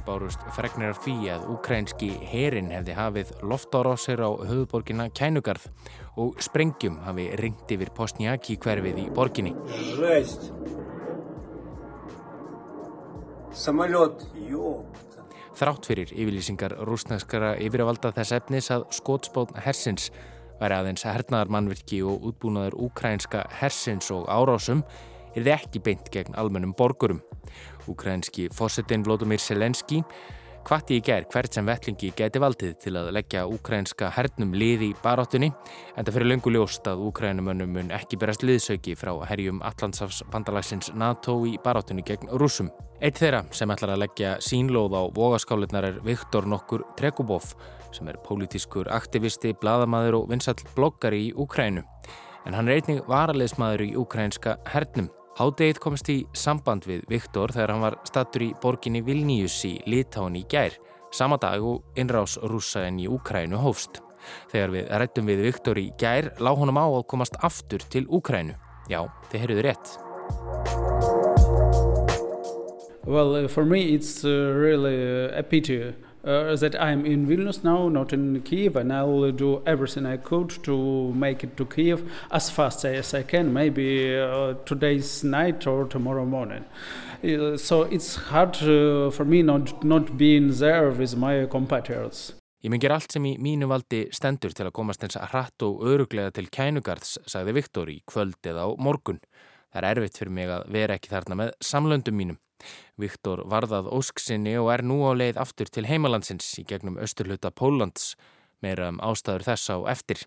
Morgun 0.00 0.20
bárust 0.20 0.40
fregnir 0.54 0.90
af 0.90 1.00
því 1.04 1.30
að 1.30 1.46
ukrænski 1.54 2.10
herin 2.30 2.70
hefði 2.70 2.94
hafið 2.94 3.32
loftárásir 3.42 4.20
á 4.20 4.30
höfuborgina 4.30 5.10
Kænugarð 5.10 5.68
og 6.16 6.40
sprengjum 6.40 6.98
hafi 7.04 7.30
ringt 7.36 7.70
yfir 7.70 7.90
Postnjaki 7.94 8.56
hverfið 8.56 8.98
í 8.98 9.10
borginni. 9.10 9.54
Rest. 9.98 10.52
Samaljót, 13.52 14.24
jópt. 14.48 15.18
Þrátt 15.54 15.86
fyrir 15.86 16.12
yfirlýsingar 16.14 16.78
rúsneskara 16.86 17.56
yfirvalda 17.60 18.12
þess 18.12 18.32
efnis 18.32 18.70
að 18.70 18.86
skótspótn 18.94 19.60
hersins 19.60 20.10
væri 20.60 20.76
aðeins 20.76 21.04
hernaðarmannvirki 21.04 22.02
og 22.06 22.22
útbúnaður 22.30 22.78
ukrænska 22.86 23.48
hersins 23.60 24.10
og 24.14 24.28
árásum 24.30 24.84
er 25.34 25.44
þið 25.44 25.52
ekki 25.56 25.82
beint 25.84 26.08
gegn 26.12 26.38
almennum 26.38 26.74
borgurum. 26.76 27.20
Ukrænski 27.90 28.48
fósettin 28.54 29.04
Vlódomir 29.06 29.42
Selenski 29.42 30.04
hvati 30.68 30.98
í 30.98 31.02
gerð 31.04 31.30
hvert 31.32 31.56
sem 31.56 31.66
vellingi 31.66 32.10
geti 32.16 32.40
valdið 32.42 32.74
til 32.84 32.92
að 33.00 33.10
leggja 33.16 33.46
ukrænska 33.48 34.10
hernum 34.14 34.52
lið 34.56 34.84
í 34.86 34.90
baráttunni 35.02 35.48
en 35.50 36.04
það 36.04 36.12
fyrir 36.16 36.30
löngu 36.30 36.52
ljóst 36.54 36.88
að 36.90 37.04
ukrænumönnum 37.08 37.72
mun 37.74 37.92
ekki 37.96 38.18
berast 38.20 38.44
liðsauki 38.44 38.96
frá 38.98 39.12
herjum 39.30 39.62
Allandsafs 39.66 40.22
bandalagsins 40.32 40.92
NATO 40.94 41.38
í 41.48 41.56
baráttunni 41.64 42.04
gegn 42.06 42.30
rúsum. 42.40 42.70
Eitt 43.00 43.20
þeirra 43.20 43.44
sem 43.56 43.72
ætlar 43.72 43.94
að 43.94 44.02
leggja 44.04 44.34
sínlóð 44.44 44.96
á 45.00 45.02
vogaskálinnar 45.16 45.88
er 45.88 46.00
Viktor 46.04 46.48
Nokkur 46.48 46.84
Trekubov 46.98 47.54
sem 47.96 48.08
er 48.08 48.20
pólitískur 48.22 48.90
aktivisti, 48.92 49.54
bladamæður 49.60 50.20
og 50.20 50.28
vinsall 50.30 50.60
bloggari 50.76 51.30
í 51.30 51.32
Ukrænu 51.34 51.86
en 52.46 52.56
hann 52.56 52.68
er 52.68 52.80
einnig 52.80 53.02
varaleismæður 53.08 53.88
í 53.88 53.94
ukrænska 54.00 54.58
hernum 54.70 55.10
Hádegið 55.38 55.78
komst 55.78 56.08
í 56.10 56.16
samband 56.34 56.86
við 56.90 57.04
Viktor 57.08 57.52
þegar 57.54 57.70
hann 57.74 57.84
var 57.84 57.96
stattur 58.08 58.42
í 58.48 58.48
borginni 58.62 59.02
Vilnius 59.06 59.60
í 59.68 59.76
Litáin 59.86 60.34
í 60.40 60.42
gær, 60.50 60.74
sama 61.14 61.38
dag 61.40 61.62
og 61.62 61.84
innrás 61.94 62.34
rúsa 62.42 62.82
en 62.88 62.98
í 62.98 63.06
Úkrænu 63.06 63.60
hófst. 63.62 64.02
Þegar 64.50 64.74
við 64.74 64.90
rættum 65.00 65.30
við 65.30 65.44
Viktor 65.46 65.78
í 65.78 65.86
gær, 66.00 66.32
lág 66.42 66.58
honum 66.58 66.82
á 66.82 66.86
að 66.90 67.06
komast 67.14 67.38
aftur 67.46 67.86
til 67.94 68.08
Úkrænu. 68.10 68.58
Já, 68.90 69.04
þið 69.30 69.44
heyrðuðu 69.44 69.66
rétt. 69.68 69.94
Well, 73.06 73.34
uh, 73.36 73.48
for 73.48 73.64
me 73.64 73.94
it's 73.94 74.24
uh, 74.24 74.52
really 74.54 74.98
uh, 74.98 75.38
a 75.38 75.42
pity 75.42 75.94
uh, 76.24 76.56
that 76.56 76.80
I'm 76.80 77.06
in 77.06 77.26
Vilnius 77.26 77.62
now, 77.64 77.88
not 77.88 78.12
in 78.12 78.42
Kiev, 78.42 78.76
and 78.76 78.92
I 78.92 79.02
will 79.04 79.32
do 79.32 79.62
everything 79.66 80.06
I 80.06 80.16
could 80.16 80.50
to 80.64 81.12
make 81.12 81.44
it 81.44 81.56
to 81.56 81.64
Kiev 81.64 82.10
as 82.30 82.50
fast 82.50 82.84
as 82.84 83.14
I 83.14 83.22
can, 83.22 83.52
maybe 83.52 84.18
uh, 84.18 84.54
today's 84.64 85.24
night 85.24 85.66
or 85.66 85.86
tomorrow 85.86 86.24
morning. 86.24 86.64
Uh, 87.22 87.56
so 87.56 87.82
it's 87.82 88.16
hard 88.16 88.56
for 88.56 89.24
me 89.24 89.42
not, 89.42 89.84
not 89.84 90.16
being 90.16 90.52
there 90.52 90.90
with 90.90 91.16
my 91.16 91.46
compatriots. 91.46 92.34
Ég 92.60 92.68
mun 92.68 92.80
gera 92.82 92.98
allt 92.98 93.14
sem 93.14 93.24
í 93.24 93.38
mínu 93.40 93.70
valdi 93.70 94.02
stendur 94.12 94.52
til 94.52 94.66
að 94.68 94.74
komast 94.76 95.00
eins 95.06 95.16
að 95.16 95.30
hratt 95.32 95.64
og 95.64 95.80
öruglega 95.88 96.28
til 96.36 96.50
kænugarðs, 96.52 97.14
sagði 97.24 97.54
Viktor 97.56 97.88
í 97.88 98.02
kvöld 98.04 98.36
eða 98.44 98.66
á 98.68 98.76
morgun. 98.76 99.16
Það 99.70 99.80
er 99.82 99.88
erfitt 99.90 100.18
fyrir 100.18 100.34
mig 100.34 100.50
að 100.50 100.64
vera 100.74 100.96
ekki 100.98 101.12
þarna 101.12 101.36
með 101.38 101.52
samlöndum 101.62 102.16
mínum. 102.18 102.38
Viktor 103.00 103.44
varðað 103.48 103.88
ósksinni 103.94 104.56
og 104.60 104.72
er 104.74 104.82
nú 104.84 104.98
á 105.06 105.14
leið 105.14 105.38
aftur 105.40 105.70
til 105.70 105.86
heimalandsins 105.88 106.50
í 106.60 106.66
gegnum 106.68 106.98
austurluta 107.00 107.52
Póllands, 107.54 108.16
meira 108.60 108.90
um 108.90 109.00
ástæður 109.00 109.46
þess 109.46 109.72
á 109.72 109.76
eftir. 109.94 110.26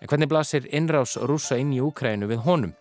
En 0.00 0.10
hvernig 0.10 0.28
blasir 0.28 0.66
innrás 0.68 1.14
rúsa 1.16 1.56
inn 1.60 1.70
í 1.72 1.80
Úkrænu 1.80 2.26
við 2.28 2.42
honum? 2.44 2.74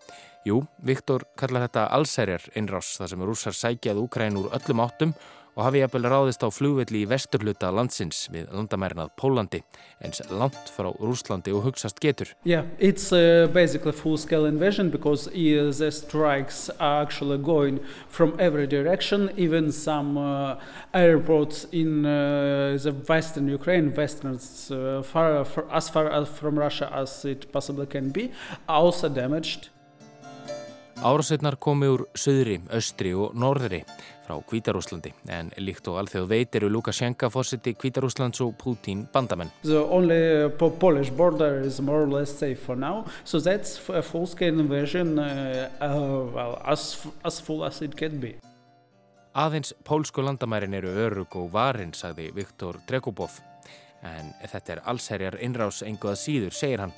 Jú, 0.44 0.58
Viktor 0.84 1.24
kallar 1.40 1.70
þetta 1.70 1.86
allsærjar 1.96 2.50
innrás 2.60 2.98
þar 3.00 3.14
sem 3.14 3.22
rúsar 3.24 3.56
sækjað 3.56 4.02
Úkrænu 4.02 4.42
úr 4.42 4.56
öllum 4.58 4.82
áttum 4.84 5.14
og 5.56 5.64
hafi 5.68 5.82
jafnvel 5.84 6.08
ráðist 6.10 6.44
á 6.46 6.50
flugvelli 6.54 7.04
í 7.04 7.10
vesturluta 7.10 7.70
landsins 7.74 8.26
við 8.34 8.50
landamærinað 8.54 9.12
Pólandi 9.20 9.62
eins 10.04 10.22
langt 10.32 10.72
frá 10.74 10.90
Rúslandi 10.98 11.54
og 11.54 11.68
hugsast 11.68 12.02
getur. 12.04 12.34
Yeah, 12.44 12.66
it's 12.80 13.12
uh, 13.14 13.48
basically 13.54 13.92
full-scale 13.92 14.46
invasion 14.46 14.90
because 14.90 15.30
the 15.34 15.92
strikes 15.92 16.70
are 16.80 17.04
actually 17.04 17.38
going 17.38 17.80
from 18.08 18.36
every 18.40 18.68
direction, 18.68 19.30
even 19.38 19.72
some 19.72 20.18
uh, 20.18 20.56
airports 20.94 21.68
in 21.72 22.06
uh, 22.06 22.78
the 22.82 22.94
western 23.08 23.48
Ukraine, 23.48 23.94
western 23.96 24.38
far, 25.04 25.46
as 25.72 25.90
far 25.90 26.10
as 26.10 26.30
from 26.30 26.58
Russia 26.58 26.90
as 26.94 27.26
it 27.26 27.52
possibly 27.52 27.86
can 27.86 28.10
be, 28.10 28.32
are 28.68 28.82
also 28.82 29.10
damaged. 29.10 29.70
Árasetnar 31.04 31.58
komi 31.60 31.90
úr 31.92 32.06
söðri, 32.16 32.62
östri 32.72 33.12
og 33.12 33.34
norðri 33.36 33.82
frá 34.24 34.38
Kvítarúslandi 34.50 35.14
en 35.32 35.52
líkt 35.58 35.88
og 35.92 36.00
alþjóð 36.02 36.30
veit 36.32 36.56
eru 36.56 36.70
Lukashenka 36.72 37.30
fórsiti 37.34 37.76
Kvítarúslands 37.76 38.42
og 38.46 38.56
Putin 38.60 39.06
bandamenn. 39.14 39.52
The 39.64 39.84
only 39.84 40.46
uh, 40.46 40.70
Polish 40.80 41.12
border 41.12 41.62
is 41.62 41.82
more 41.82 42.04
or 42.04 42.10
less 42.10 42.32
safe 42.32 42.60
for 42.60 42.76
now 42.76 43.06
so 43.24 43.40
that's 43.40 43.80
a 43.90 44.02
full-scale 44.02 44.60
invasion 44.60 45.20
uh, 45.20 45.70
uh, 45.82 46.34
well, 46.34 46.62
as, 46.66 47.06
as 47.26 47.40
full 47.42 47.66
as 47.66 47.82
it 47.82 47.98
can 47.98 48.20
be. 48.20 48.36
Aðeins 49.34 49.74
pólsku 49.84 50.22
landamærin 50.22 50.76
eru 50.78 50.92
örug 50.94 51.36
og 51.42 51.50
varin, 51.54 51.94
sagði 51.98 52.30
Viktor 52.36 52.78
Drekubov 52.88 53.40
en 54.04 54.34
þetta 54.52 54.76
er 54.76 54.84
allsherjar 54.92 55.40
innrás 55.42 55.82
enguða 55.88 56.20
síður, 56.20 56.54
segir 56.54 56.84
hann. 56.84 56.94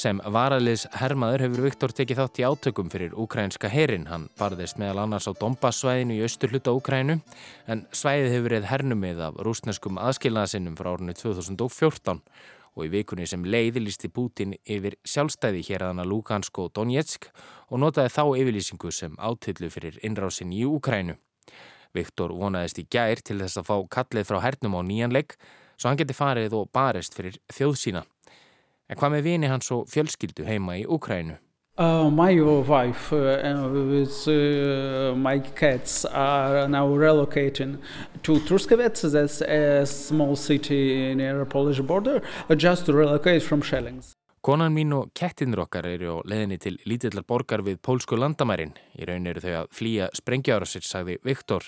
Sem 0.00 0.20
varaliðs 0.32 0.86
hermaður 0.96 1.42
hefur 1.44 1.64
Viktor 1.66 1.92
tekið 1.92 2.20
þátt 2.22 2.38
í 2.40 2.44
átökum 2.48 2.88
fyrir 2.88 3.12
ukrainska 3.20 3.68
herin. 3.68 4.06
Hann 4.08 4.30
barðist 4.38 4.78
meðal 4.80 5.02
annars 5.02 5.26
á 5.28 5.36
Dombassvæðinu 5.36 6.14
í 6.16 6.22
austur 6.24 6.54
hluta 6.54 6.72
Ukrænu 6.72 7.18
en 7.68 7.82
svæðið 7.92 8.32
hefur 8.32 8.46
verið 8.46 8.68
hernumið 8.70 9.20
af 9.26 9.40
rúsneskum 9.44 9.98
aðskilnaðasinnum 10.00 10.78
frá 10.78 10.88
árunni 10.94 11.12
2014 11.18 12.22
og 12.70 12.86
í 12.86 12.92
vikunni 12.94 13.26
sem 13.28 13.44
leiði 13.44 13.82
lísti 13.84 14.08
Putin 14.08 14.54
yfir 14.64 14.96
sjálfstæði 15.04 15.66
hér 15.68 15.84
aðana 15.90 16.06
Lugansk 16.08 16.62
og 16.62 16.70
Donetsk 16.78 17.28
og 17.68 17.82
notaði 17.82 18.14
þá 18.14 18.22
yfirlýsingu 18.40 18.92
sem 18.94 19.18
átillu 19.20 19.68
fyrir 19.74 19.98
innrásin 20.06 20.54
í 20.56 20.62
Ukrænu. 20.70 21.18
Viktor 21.92 22.32
vonaðist 22.40 22.80
í 22.80 22.86
gær 22.88 23.20
til 23.20 23.42
þess 23.42 23.60
að 23.60 23.68
fá 23.68 23.76
kallið 23.98 24.30
frá 24.30 24.40
hernum 24.46 24.78
á 24.78 24.82
nýjanleik 24.86 25.36
svo 25.76 25.90
hann 25.90 26.00
geti 26.00 26.16
farið 26.16 26.56
og 26.56 26.72
barist 26.72 27.12
fyrir 27.16 27.36
þjóð 27.52 27.76
sína. 27.82 28.04
En 28.90 28.98
hvað 28.98 29.14
með 29.14 29.26
vini 29.28 29.48
hans 29.50 29.70
og 29.70 29.86
fjölskyldu 29.90 30.42
heima 30.48 30.80
í 30.80 30.82
Ukrænu? 30.90 31.38
Uh, 31.78 32.10
my 32.10 32.34
wife 32.42 33.12
uh, 33.12 33.70
with 33.72 34.28
uh, 34.28 35.14
my 35.16 35.38
cats 35.38 36.04
are 36.04 36.68
now 36.68 36.86
relocating 36.88 37.78
to 38.22 38.38
Truskavets, 38.40 39.10
that's 39.12 39.40
a 39.40 39.86
small 39.86 40.36
city 40.36 41.14
near 41.14 41.46
Polish 41.46 41.80
border, 41.80 42.20
uh, 42.50 42.54
just 42.54 42.84
to 42.86 42.92
relocate 42.92 43.42
from 43.42 43.62
Shellings. 43.62 44.12
Konan 44.42 44.74
mín 44.74 44.92
og 44.96 45.14
kettinur 45.14 45.66
okkar 45.66 45.86
eru 45.86 46.18
á 46.20 46.24
leðinni 46.24 46.58
til 46.60 46.78
lítillar 46.88 47.24
borgar 47.28 47.62
við 47.62 47.78
pólsku 47.84 48.18
landamærin. 48.18 48.74
Í 48.98 49.06
raun 49.08 49.28
eru 49.30 49.40
þau 49.40 49.56
að 49.62 49.72
flýja 49.76 50.10
sprengjára 50.16 50.68
sitt, 50.68 50.84
sagði 50.88 51.18
Viktor. 51.24 51.64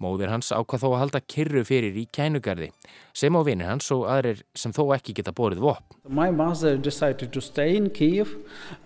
Móðir 0.00 0.30
hans 0.32 0.48
ákvað 0.48 0.84
þó 0.84 0.86
að 0.90 1.00
halda 1.02 1.20
kyrru 1.28 1.62
fyrir 1.68 1.96
í 2.00 2.06
kænugarði 2.08 2.70
sem 3.16 3.36
á 3.36 3.40
vinir 3.44 3.68
hans 3.68 3.90
og 3.92 4.06
aðrir 4.08 4.40
sem 4.56 4.72
þó 4.72 4.94
ekki 4.96 5.12
geta 5.18 5.34
borið 5.36 5.60
vopn. 5.66 5.84
My 6.08 6.30
mother 6.32 6.78
decided 6.80 7.34
to 7.34 7.42
stay 7.44 7.76
in 7.76 7.90
Kiev 7.92 8.32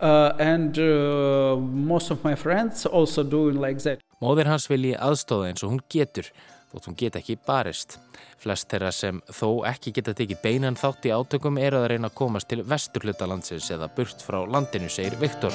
uh, 0.00 0.35
and 0.42 0.78
uh, 0.78 1.54
most 1.61 2.11
of 2.11 2.25
my 2.26 2.35
friends 2.35 2.87
also 2.87 3.23
doing 3.23 3.61
like 3.62 3.78
that. 3.87 4.02
Móðir 4.18 4.50
hans 4.50 4.66
vilji 4.71 4.97
aðstóða 4.99 5.52
eins 5.52 5.62
og 5.62 5.76
hún 5.76 5.87
getur 5.92 6.33
þótt 6.75 6.90
hún 6.90 6.99
geta 6.99 7.23
ekki 7.23 7.38
barist. 7.47 7.99
Flest 8.42 8.68
þeirra 8.73 8.90
sem 8.92 9.23
þó 9.30 9.62
ekki 9.71 9.94
geta 9.94 10.14
tekið 10.18 10.42
beinan 10.42 10.78
þátt 10.78 11.06
í 11.06 11.14
átökum 11.14 11.61
eru 11.62 11.85
að 11.85 11.92
reyna 11.94 12.11
að 12.11 12.18
komast 12.18 12.50
til 12.50 12.64
vesturhlutalandsins 12.66 13.71
eða 13.76 13.92
burt 13.94 14.26
frá 14.26 14.42
landinu, 14.42 14.90
segir 14.90 15.14
Viktor. 15.23 15.54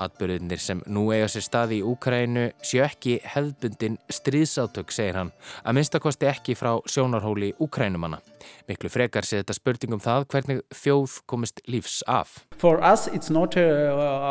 Atbyrðinir 0.00 0.60
sem 0.62 0.80
nú 0.88 1.10
eiga 1.12 1.28
sér 1.28 1.44
stað 1.44 1.74
í 1.76 1.80
Úkrænu 1.84 2.46
séu 2.64 2.84
ekki 2.86 3.18
hefðbundin 3.34 3.98
stríðsátök, 4.08 4.92
segir 4.94 5.18
hann, 5.20 5.32
að 5.64 5.76
minnstakosti 5.76 6.28
ekki 6.30 6.56
frá 6.56 6.78
sjónarhóli 6.88 7.52
Úkrænumanna. 7.60 8.20
Miklu 8.68 8.90
frekar 8.92 9.26
sé 9.26 9.40
þetta 9.40 9.56
spurningum 9.56 10.02
það 10.02 10.26
hvernig 10.32 10.62
þjóð 10.74 11.16
komist 11.30 11.60
lífs 11.70 12.00
af. 12.08 12.46
For 12.60 12.82
us 12.84 13.06
it's 13.08 13.30
not 13.30 13.56
a, 13.56 13.68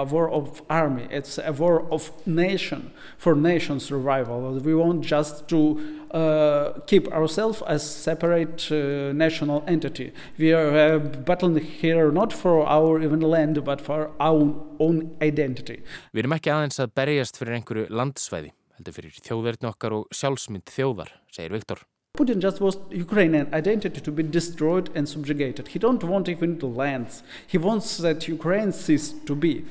a 0.02 0.04
war 0.04 0.30
of 0.30 0.62
army, 0.70 1.08
it's 1.10 1.38
a 1.38 1.52
war 1.52 1.86
of 1.92 2.12
nation, 2.26 2.92
for 3.18 3.36
nation 3.36 3.80
survival. 3.80 4.60
We 4.60 4.76
want 4.76 5.06
just 5.06 5.48
to 5.50 5.80
uh, 6.12 6.80
keep 6.88 7.08
ourselves 7.12 7.62
as 7.68 7.84
separate 7.84 8.72
uh, 8.72 9.14
national 9.14 9.64
entity. 9.68 10.14
We 10.38 10.54
are 10.54 10.96
uh, 10.96 11.00
battling 11.00 11.60
here 11.60 12.12
not 12.12 12.34
for 12.34 12.66
our 12.66 13.02
even 13.02 13.22
land 13.22 13.64
but 13.64 13.82
for 13.82 14.12
our 14.20 14.56
own 14.80 15.16
identity. 15.22 15.84
Við 16.14 16.24
erum 16.24 16.36
ekki 16.38 16.54
aðeins 16.54 16.82
að 16.82 16.96
berjast 16.98 17.40
fyrir 17.40 17.60
einhverju 17.60 17.88
landsvæði, 17.94 18.54
heldur 18.78 18.98
fyrir 18.98 19.22
þjóðverðin 19.26 19.72
okkar 19.72 19.98
og 20.00 20.12
sjálfsmynd 20.16 20.70
þjóðar, 20.74 21.14
segir 21.34 21.58
Viktor. 21.58 21.86
Putin 22.20 22.40
just 22.40 22.60
wants 22.60 22.78
Ukrainian 22.92 23.48
identity 23.54 24.02
to 24.02 24.12
be 24.12 24.24
destroyed 24.24 24.90
and 24.94 25.08
subjugated. 25.08 25.70
He 25.70 25.80
don't 25.80 26.04
want 26.04 26.28
even 26.28 26.60
lands. 26.60 27.24
He 27.48 27.58
wants 27.58 27.96
that 28.00 28.28
Ukraine 28.28 28.74
cease 28.74 29.14
to 29.26 29.36
be. 29.36 29.64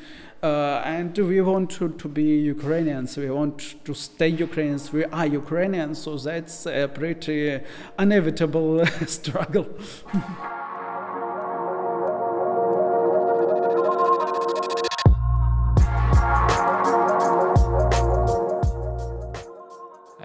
Uh, 0.43 0.81
and 0.85 1.19
we 1.19 1.43
want 1.43 1.69
to, 1.73 1.91
to 1.91 2.09
be 2.09 2.23
Ukrainians. 2.23 3.19
We 3.19 3.29
want 3.29 3.85
to 3.85 3.93
stay 3.93 4.29
Ukrainians. 4.29 4.91
We 4.91 5.05
are 5.05 5.27
Ukrainians, 5.27 5.99
so 5.99 6.17
that's 6.17 6.65
a 6.65 6.89
pretty 6.89 7.61
inevitable 7.99 8.87
struggle. 9.07 9.67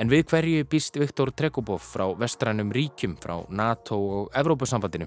En 0.04 0.10
við 0.12 0.26
hverju 0.28 0.66
býst 0.68 0.98
Viktor 1.00 1.30
Trekubov 1.32 1.80
frá 1.80 2.02
vestrænum 2.20 2.74
ríkjum, 2.76 3.14
frá 3.24 3.38
NATO 3.48 3.96
og 3.96 4.34
Evrópusambandinu? 4.36 5.06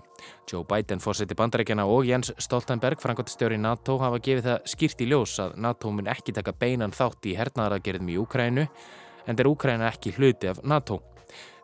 Joe 0.49 0.65
Biden 0.65 1.03
fórseti 1.05 1.37
bandarækjana 1.37 1.85
og 1.85 2.07
Jens 2.09 2.31
Stoltenberg, 2.41 3.03
frangotistjóri 3.03 3.59
NATO, 3.61 3.99
hafa 4.01 4.23
gefið 4.25 4.47
það 4.47 4.71
skýrt 4.73 5.05
í 5.05 5.11
ljós 5.11 5.35
að 5.45 5.59
NATO 5.61 5.93
mun 5.93 6.09
ekki 6.09 6.33
taka 6.39 6.55
beinan 6.57 6.97
þátt 6.97 7.29
í 7.29 7.35
hernaðaragerðum 7.37 8.09
í 8.09 8.17
Úkrænu, 8.23 8.67
en 9.29 9.37
er 9.37 9.53
Úkræna 9.53 9.91
ekki 9.91 10.15
hluti 10.17 10.49
af 10.55 10.65
NATO. 10.65 11.03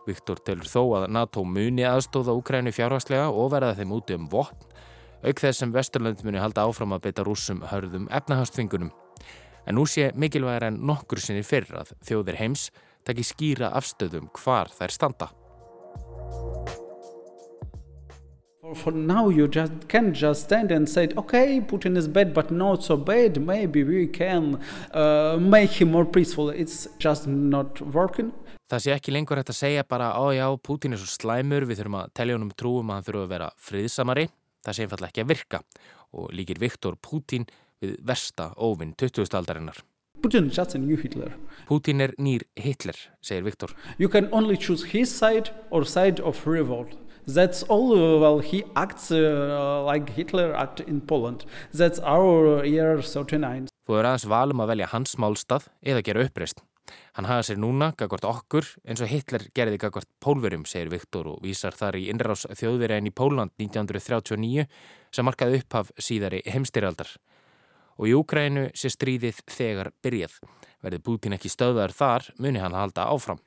Viktor 0.05 0.45
telur 0.45 0.69
þó 0.69 0.83
að 1.01 1.09
NATO 1.17 1.49
muni 1.49 1.89
aðstóða 1.89 2.37
Úkrænu 2.37 2.77
fjárhagslega 2.77 3.33
og 3.33 3.49
verða 3.57 3.79
þeim 3.81 3.97
úti 3.97 4.21
um 4.21 4.29
vopn, 4.29 4.61
auk 5.25 5.41
þess 5.41 5.65
sem 5.65 5.73
Vesturlönd 5.73 6.21
muni 6.29 6.43
halda 6.43 6.69
áfram 6.69 6.93
að 6.93 7.07
beita 7.09 7.25
rúsum 7.25 7.65
hörðum 7.73 8.13
efnahastfingunum. 8.13 8.93
En 9.65 9.79
nú 9.79 9.89
sé 9.89 10.11
mikilvægir 10.19 10.69
en 10.69 10.83
nokkur 10.85 11.23
sinni 11.23 11.47
fyrr 11.47 11.79
að 11.81 11.97
þjóðir 12.05 12.43
heims 12.45 12.69
takki 13.07 13.25
skýra 13.27 13.73
afstöðum 13.79 14.31
hvar 14.39 14.73
þær 14.73 14.95
standa. 14.95 15.31
For 18.75 18.93
now, 18.93 19.29
you 19.29 19.49
just 19.49 19.73
can't 19.89 20.17
just 20.17 20.45
stand 20.45 20.73
and 20.73 20.89
say, 20.89 21.09
okay, 21.17 21.61
Putin 21.61 21.97
is 21.97 22.09
bad, 22.09 22.33
but 22.33 22.51
not 22.51 22.83
so 22.83 22.97
bad. 22.97 23.39
Maybe 23.39 23.85
we 23.85 24.07
can 24.07 24.59
uh, 24.95 25.37
make 25.39 25.73
him 25.73 25.91
more 25.91 26.07
peaceful. 26.07 26.49
It's 26.49 26.89
just 26.99 27.27
not 27.27 27.83
working. 27.83 28.33
Það 28.73 28.81
sé 28.81 28.95
ekki 28.95 29.13
lengur 29.13 29.37
hægt 29.37 29.51
að 29.53 29.59
segja 29.59 29.85
bara, 29.85 30.15
ó 30.17 30.33
já, 30.33 30.47
Putin 30.65 30.97
er 30.97 31.03
svo 31.03 31.11
slæmur, 31.11 31.67
við 31.69 31.83
þurfum 31.83 31.99
að 32.01 32.15
telja 32.17 32.39
honum 32.39 32.55
trúum 32.57 32.89
að 32.89 32.97
hann 32.97 33.07
þurfum 33.11 33.27
að 33.27 33.35
vera 33.35 33.51
friðsamari. 33.61 34.27
Það 34.65 34.79
sé 34.79 34.87
einfallega 34.87 35.13
ekki 35.13 35.25
að 35.27 35.33
virka 35.35 35.63
og 36.17 36.33
líkir 36.33 36.63
Viktor 36.63 36.97
Putin 36.97 37.45
við 37.83 37.99
versta 38.09 38.53
óvinn 38.57 38.95
20. 38.97 39.29
aldarinnar. 39.37 39.83
Putin 40.23 40.47
is 40.47 40.55
just 40.55 40.75
a 40.75 40.79
new 40.79 40.97
Hitler. 40.97 41.33
Putin 41.67 42.01
er 42.01 42.13
nýr 42.19 42.45
Hitler, 42.55 42.95
segir 43.21 43.43
Viktor. 43.43 43.73
You 43.99 44.09
can 44.09 44.29
only 44.31 44.57
choose 44.57 44.85
his 44.93 45.11
side 45.11 45.51
or 45.71 45.85
side 45.85 46.21
of 46.21 46.47
revolt. 46.47 46.95
That's 47.27 47.63
all, 47.65 47.93
uh, 47.93 48.21
well, 48.21 48.39
he 48.39 48.63
acts 48.77 49.11
uh, 49.11 49.83
like 49.85 50.11
Hitler 50.11 50.55
acted 50.55 50.89
in 50.89 51.01
Poland. 51.01 51.45
That's 51.73 51.99
our 51.99 52.65
year 52.65 53.03
39. 53.03 53.67
Þú 53.87 53.99
er 53.99 54.11
aðeins 54.13 54.29
valum 54.31 54.63
að 54.63 54.73
velja 54.75 54.91
hans 54.93 55.17
málstað 55.19 55.67
eða 55.83 56.05
gera 56.07 56.25
uppreist. 56.29 56.63
Hann 57.19 57.27
hafa 57.27 57.49
sér 57.49 57.59
núna, 57.63 57.91
gagvart 57.99 58.25
okkur, 58.27 58.67
eins 58.87 59.03
og 59.03 59.11
Hitler 59.11 59.49
gerði 59.55 59.79
gagvart 59.83 60.09
pólverum, 60.23 60.63
segir 60.71 60.91
Viktor 60.93 61.29
og 61.35 61.43
vísar 61.43 61.75
þar 61.75 61.99
í 61.99 62.07
innrás 62.15 62.47
þjóðverðin 62.47 63.11
í 63.11 63.15
Póland 63.15 63.55
1939 63.59 64.67
sem 65.13 65.27
markaði 65.27 65.63
upphaf 65.63 65.91
síðari 65.99 66.43
heimstyrjaldar. 66.47 67.11
Og 68.01 68.09
í 68.09 68.15
Úkrænu 68.17 68.71
sé 68.75 68.91
stríðið 68.93 69.43
þegar 69.51 69.93
byrjað. 70.05 70.39
Verði 70.83 70.99
Putin 71.07 71.37
ekki 71.37 71.51
stöðar 71.53 71.93
þar, 71.95 72.25
muni 72.43 72.59
hann 72.59 72.75
halda 72.75 73.05
áfram. 73.07 73.39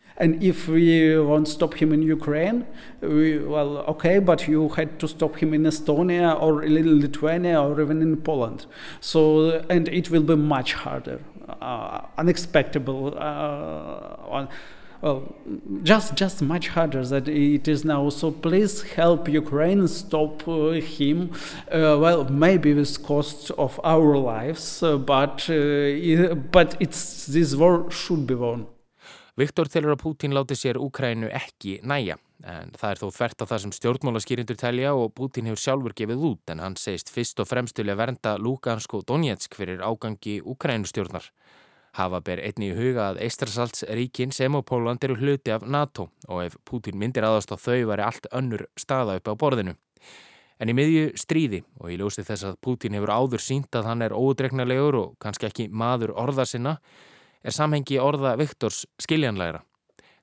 Ukraine, 2.07 2.63
we, 3.01 3.39
well, 3.39 3.83
okay, 3.91 4.19
Estonia 5.65 6.39
or 6.39 6.63
Lithuania 6.63 7.61
or 7.61 7.81
even 7.81 8.01
in 8.01 8.15
Poland. 8.15 8.67
So, 9.01 9.61
and 9.69 9.89
it 9.89 10.09
will 10.09 10.23
be 10.23 10.37
much 10.37 10.73
harder, 10.73 11.19
uh, 11.61 12.01
unexpected, 12.17 12.87
uh, 12.87 14.47
well, 15.05 15.21
just 15.83 16.15
just 16.15 16.41
much 16.41 16.67
harder 16.69 17.05
that 17.05 17.27
it 17.27 17.67
is 17.67 17.85
now. 17.85 18.09
So 18.09 18.31
please 18.31 18.81
help 18.81 19.29
Ukraine 19.29 19.87
stop 19.87 20.47
uh, 20.47 20.71
him. 20.97 21.29
Uh, 21.71 21.97
well, 22.03 22.25
maybe 22.25 22.73
with 22.73 23.03
cost 23.03 23.51
of 23.51 23.79
our 23.83 24.17
lives, 24.17 24.81
uh, 24.81 24.97
but 24.97 25.45
but 26.51 26.75
it's 26.79 27.27
this 27.27 27.55
war 27.55 27.91
should 27.91 28.25
be 28.25 28.35
won. 28.35 28.65
Viktor 29.37 29.67
telur 29.67 29.93
að 29.93 30.01
Pútín 30.05 30.33
láti 30.33 30.55
sér 30.55 30.77
Úkrænu 30.79 31.27
ekki 31.27 31.81
næja, 31.83 32.15
en 32.47 32.69
það 32.79 32.93
er 32.93 33.01
þó 33.01 33.09
þvert 33.17 33.43
á 33.43 33.45
það 33.49 33.59
sem 33.61 33.73
stjórnmálaskýrindur 33.75 34.57
telja 34.61 34.93
og 34.95 35.11
Pútín 35.17 35.49
hefur 35.49 35.59
sjálfur 35.59 35.95
gefið 35.99 36.23
út, 36.29 36.53
en 36.53 36.63
hann 36.63 36.77
segist 36.79 37.11
fyrst 37.11 37.43
og 37.43 37.49
fremst 37.49 37.75
til 37.75 37.89
að 37.91 37.99
vernda 37.99 38.37
Lugansk 38.39 38.95
og 38.95 39.03
Donetsk 39.11 39.59
fyrir 39.59 39.83
ágangi 39.83 40.39
Úkrænustjórnar. 40.39 41.27
Hafa 41.95 42.19
ber 42.19 42.41
einni 42.43 42.73
í 42.73 42.75
huga 42.75 43.11
að 43.13 43.21
Eistrasaltsríkin 43.23 44.33
sem 44.35 44.55
og 44.57 44.65
Póland 44.67 45.03
eru 45.07 45.15
hluti 45.15 45.53
af 45.55 45.63
NATO 45.63 46.09
og 46.27 46.41
ef 46.43 46.57
Pútín 46.67 46.99
myndir 46.99 47.23
aðast 47.23 47.53
á 47.55 47.57
þau 47.57 47.87
væri 47.87 48.03
allt 48.03 48.27
önnur 48.35 48.65
staða 48.75 49.15
upp 49.21 49.31
á 49.31 49.33
borðinu. 49.39 49.75
En 50.59 50.71
í 50.71 50.75
miðju 50.75 51.05
stríði 51.19 51.61
og 51.79 51.91
í 51.91 51.97
ljósi 51.99 52.23
þess 52.27 52.49
að 52.49 52.59
Pútín 52.63 52.95
hefur 52.99 53.13
áður 53.15 53.43
sínt 53.43 53.75
að 53.79 53.87
hann 53.89 54.03
er 54.03 54.15
ódregnarlegur 54.15 54.99
og 54.99 55.15
kannski 55.23 55.47
ekki 55.47 55.69
maður 55.71 56.15
orða 56.19 56.47
sinna, 56.47 56.77
er 57.43 57.55
samhengi 57.55 57.99
orða 58.03 58.35
Viktors 58.39 58.83
skiljanlegra. 58.99 59.63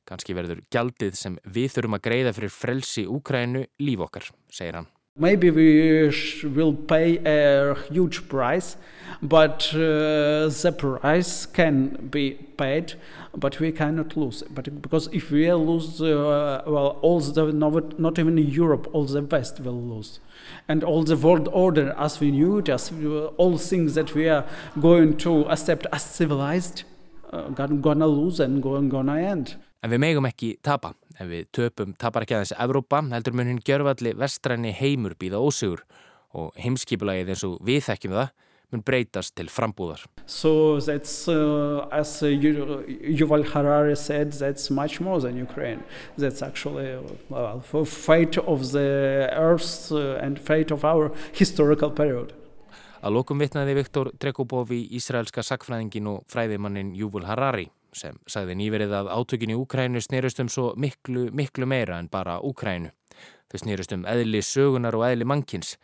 Kannski 0.08 0.36
verður 0.36 0.64
gjaldið 0.72 1.16
sem 1.16 1.38
við 1.44 1.76
þurfum 1.76 1.96
að 1.96 2.04
greiða 2.08 2.34
fyrir 2.36 2.52
frelsi 2.52 3.06
Úkrænu 3.08 3.64
líf 3.80 4.04
okkar, 4.08 4.28
segir 4.52 4.80
hann. 4.80 4.92
Maybe 5.18 5.50
we 5.50 6.10
will 6.42 6.72
pay 6.72 7.18
a 7.18 7.74
huge 7.92 8.30
price, 8.30 8.78
but 9.20 9.68
uh, 9.74 10.48
the 10.48 10.74
price 10.76 11.44
can 11.44 12.08
be 12.10 12.32
paid, 12.56 12.94
but 13.36 13.60
we 13.60 13.72
cannot 13.72 14.16
lose. 14.16 14.42
But 14.48 14.80
because 14.80 15.10
if 15.12 15.30
we 15.30 15.52
lose, 15.52 16.00
uh, 16.00 16.62
well, 16.66 16.98
all 17.02 17.20
the 17.20 17.52
not 17.52 18.18
even 18.18 18.38
Europe, 18.38 18.88
all 18.94 19.04
the 19.04 19.20
West 19.20 19.60
will 19.60 19.82
lose, 19.82 20.18
and 20.66 20.82
all 20.82 21.04
the 21.04 21.18
world 21.18 21.46
order 21.52 21.94
as 21.98 22.18
we 22.18 22.30
knew 22.30 22.58
it, 22.58 22.70
as 22.70 22.90
all 23.36 23.58
things 23.58 23.94
that 23.94 24.14
we 24.14 24.30
are 24.30 24.46
going 24.80 25.18
to 25.18 25.44
accept 25.50 25.86
as 25.92 26.02
civilized, 26.02 26.84
uh, 27.34 27.48
gonna 27.50 28.06
lose 28.06 28.40
and 28.40 28.62
gonna 28.62 29.18
end. 29.18 29.56
En 29.82 29.90
við 29.90 29.98
megum 29.98 30.26
ekki 30.28 30.52
tapa. 30.62 30.92
Ef 31.18 31.26
við 31.26 31.48
töpum 31.50 31.96
tapar 31.98 32.22
ekki 32.22 32.36
aðeins 32.36 32.54
Evrópa, 32.54 33.00
heldur 33.10 33.34
mun 33.34 33.48
hinn 33.50 33.64
gjörvalli 33.66 34.14
vestræni 34.14 34.70
heimur 34.78 35.16
býða 35.18 35.40
ósigur 35.42 35.82
og 36.38 36.54
heimskipulagið 36.62 37.32
eins 37.34 37.42
og 37.48 37.56
við 37.66 37.82
þekkjum 37.88 38.14
það 38.14 38.30
mun 38.72 38.84
breytast 38.86 39.34
til 39.36 39.50
frambúðar. 39.52 40.06
So 40.24 40.78
that's, 40.78 41.26
uh, 41.28 41.88
as 41.90 42.22
uh, 42.22 42.30
Yuval 42.30 43.44
Harari 43.50 43.96
said, 43.96 44.32
that's 44.32 44.70
much 44.70 45.00
more 45.00 45.20
than 45.20 45.36
Ukraine. 45.36 45.82
That's 46.16 46.42
actually 46.42 46.96
well, 47.28 47.60
for 47.60 47.84
fate 47.84 48.38
of 48.38 48.70
the 48.70 49.28
earth 49.34 49.90
uh, 49.90 50.22
and 50.22 50.38
fate 50.38 50.70
of 50.70 50.84
our 50.84 51.10
historical 51.34 51.90
period. 51.90 52.32
Að 53.02 53.18
lokum 53.18 53.42
vitnaði 53.42 53.74
Viktor 53.82 54.14
Drekubov 54.14 54.70
í 54.70 54.84
Ísraelska 54.94 55.42
sakfræðingin 55.42 56.06
og 56.06 56.22
fræðimannin 56.30 56.94
Yuval 56.94 57.26
Harari 57.26 57.66
sem 57.96 58.16
sagði 58.30 58.56
nýverið 58.58 58.94
að 58.96 59.10
átökin 59.12 59.52
í 59.52 59.58
Úkrænu 59.58 60.00
snýrust 60.02 60.40
um 60.42 60.50
svo 60.52 60.72
miklu, 60.80 61.28
miklu 61.32 61.68
meira 61.68 61.98
en 62.00 62.08
bara 62.12 62.38
Úkrænu. 62.40 62.92
Þau 63.52 63.58
snýrust 63.60 63.92
um 63.92 64.06
eðli 64.08 64.40
sögunar 64.44 64.96
og 64.96 65.04
eðli 65.10 65.28
mannkins. 65.28 65.76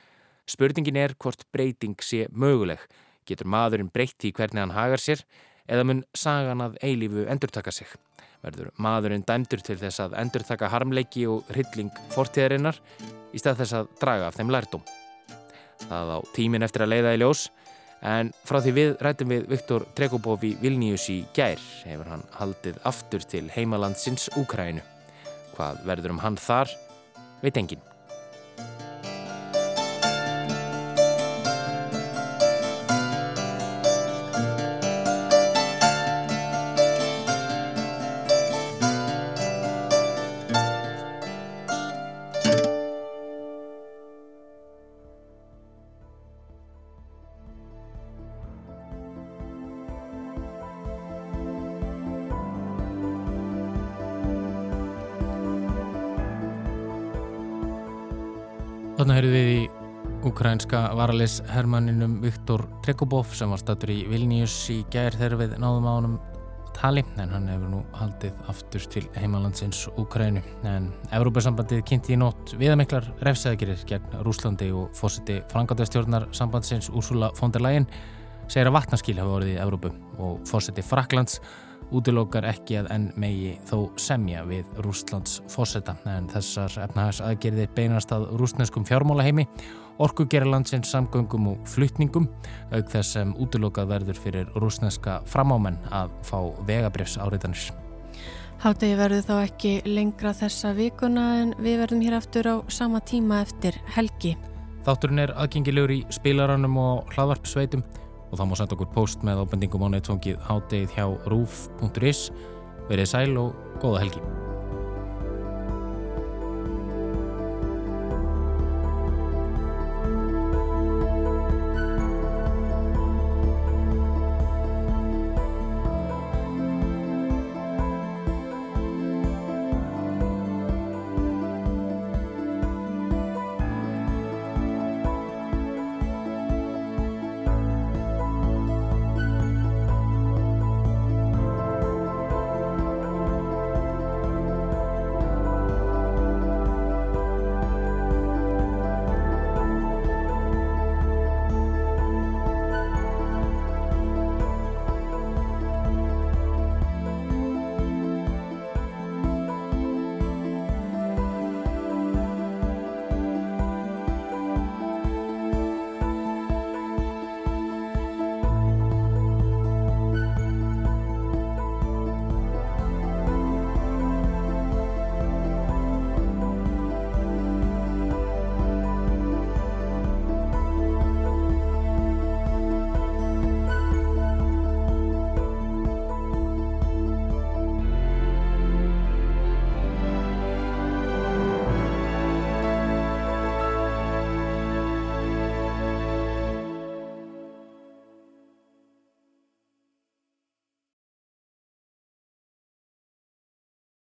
Spurningin 0.48 0.96
er 0.96 1.14
hvort 1.20 1.44
breyting 1.52 1.98
sé 2.00 2.26
möguleg. 2.32 2.80
Getur 3.28 3.50
maðurinn 3.52 3.92
breytti 3.92 4.30
í 4.30 4.36
hvernig 4.36 4.64
hann 4.64 4.76
hagar 4.76 5.02
sér 5.02 5.24
eða 5.68 5.84
mun 5.84 6.04
sagan 6.16 6.64
að 6.64 6.78
eilífu 6.80 7.26
endurtaka 7.28 7.74
sig. 7.74 7.90
Verður 8.40 8.70
maðurinn 8.80 9.26
dæmdur 9.28 9.60
til 9.66 9.76
þess 9.80 10.00
að 10.00 10.16
endurtaka 10.22 10.70
harmleiki 10.72 11.26
og 11.28 11.44
hrylling 11.52 11.92
fortíðarinnar 12.14 12.78
í 13.34 13.40
stað 13.42 13.64
þess 13.64 13.76
að 13.80 13.92
draga 14.00 14.30
af 14.30 14.38
þeim 14.38 14.52
lærdom. 14.54 14.84
Það 15.84 16.14
á 16.14 16.18
tímin 16.34 16.64
eftir 16.64 16.86
að 16.86 16.94
leiða 16.94 17.14
í 17.14 17.20
ljós 17.20 17.48
En 18.06 18.30
frá 18.46 18.60
því 18.62 18.74
við 18.76 18.92
rættum 19.02 19.32
við 19.34 19.48
Viktor 19.50 19.86
Trekubov 19.98 20.44
í 20.46 20.54
Vilnius 20.60 21.08
í 21.10 21.18
gær 21.34 21.58
hefur 21.88 22.12
hann 22.12 22.24
haldið 22.38 22.78
aftur 22.86 23.26
til 23.26 23.48
heimalandsins 23.54 24.28
Úkrænu. 24.38 24.84
Hvað 25.56 25.82
verður 25.88 26.14
um 26.14 26.22
hann 26.22 26.38
þar, 26.38 26.70
veit 27.42 27.58
enginn. 27.58 27.87
Heyrðu 59.18 59.34
við 59.34 59.48
í 59.50 59.62
ukrainska 60.28 60.80
varalis 60.94 61.40
hermanninum 61.50 62.20
Viktor 62.22 62.62
Trekubov 62.84 63.32
sem 63.34 63.50
var 63.50 63.58
statur 63.58 63.90
í 63.90 63.96
Vilnius 64.06 64.54
í 64.70 64.76
gær 64.92 65.16
þegar 65.18 65.40
við 65.40 65.56
náðum 65.58 65.88
á 65.90 65.92
honum 65.96 66.14
tali 66.76 67.02
en 67.18 67.32
hann 67.34 67.48
hefur 67.50 67.72
nú 67.72 67.80
haldið 67.98 68.44
aftur 68.52 68.84
til 68.94 69.02
heimalandsins 69.16 69.80
Ukraínu 69.98 70.44
en 70.70 70.92
Evrópasambandið 71.18 71.82
kynnti 71.90 72.14
í 72.14 72.20
nótt 72.20 72.54
viðamiklar 72.60 73.08
refsæðgirir 73.26 73.82
gegn 73.90 74.22
Rúslandi 74.22 74.70
og 74.70 74.94
fósiti 74.94 75.40
frangatastjórnar 75.50 76.28
sambandsins 76.38 76.92
Úrsula 76.92 77.32
von 77.40 77.54
der 77.54 77.66
Leyen 77.66 77.88
segir 78.46 78.70
að 78.70 78.76
vatnaskil 78.78 79.18
hafa 79.18 79.40
orðið 79.40 79.56
í 79.56 79.62
Evrópu 79.64 79.94
og 80.22 80.46
fósiti 80.46 80.86
Fraklands 80.86 81.40
útilókar 81.94 82.46
ekki 82.48 82.78
að 82.80 82.90
enn 82.94 83.08
megi 83.20 83.54
þó 83.68 83.88
semja 84.00 84.44
við 84.48 84.68
Rúslands 84.84 85.38
fósetta 85.50 85.96
en 86.08 86.28
þessar 86.30 86.74
efnahagsaðgerðir 86.84 87.72
beinast 87.76 88.12
að 88.14 88.28
rúsneskum 88.40 88.86
fjármálaheimi, 88.88 89.46
orkugerlandsins 90.02 90.92
samgöngum 90.92 91.50
og 91.54 91.68
flytningum 91.68 92.28
auk 92.72 92.92
þess 92.92 93.16
sem 93.16 93.34
útilókað 93.40 93.92
verður 93.94 94.22
fyrir 94.22 94.50
rúsneska 94.56 95.20
framámen 95.26 95.78
að 95.90 96.12
fá 96.28 96.38
vegabrefs 96.68 97.18
áriðanir. 97.18 97.70
Hátegi 98.58 98.98
verður 98.98 99.22
þá 99.22 99.34
ekki 99.38 99.72
lengra 99.86 100.32
þessa 100.34 100.72
vikuna 100.74 101.26
en 101.44 101.54
við 101.62 101.78
verðum 101.84 102.00
hér 102.02 102.18
aftur 102.18 102.48
á 102.50 102.56
sama 102.74 102.98
tíma 103.06 103.44
eftir 103.44 103.78
helgi. 103.94 104.34
Þátturinn 104.86 105.22
er 105.22 105.32
aðgengilegur 105.38 105.92
í 105.94 106.00
spilaranum 106.14 106.74
og 106.80 107.12
hlaðvarpsveitum 107.14 107.84
og 108.28 108.38
þá 108.38 108.44
má 108.48 108.58
senda 108.58 108.76
okkur 108.76 108.92
post 108.94 109.24
með 109.26 109.44
ábendingum 109.44 109.86
á 109.86 109.88
nettfóngið 109.96 110.42
hádegið 110.48 110.94
hjá 110.96 111.06
rúf.is. 111.32 112.28
Verið 112.88 113.10
sæl 113.12 113.32
og 113.40 113.56
góða 113.82 114.04
helgi. 114.06 114.47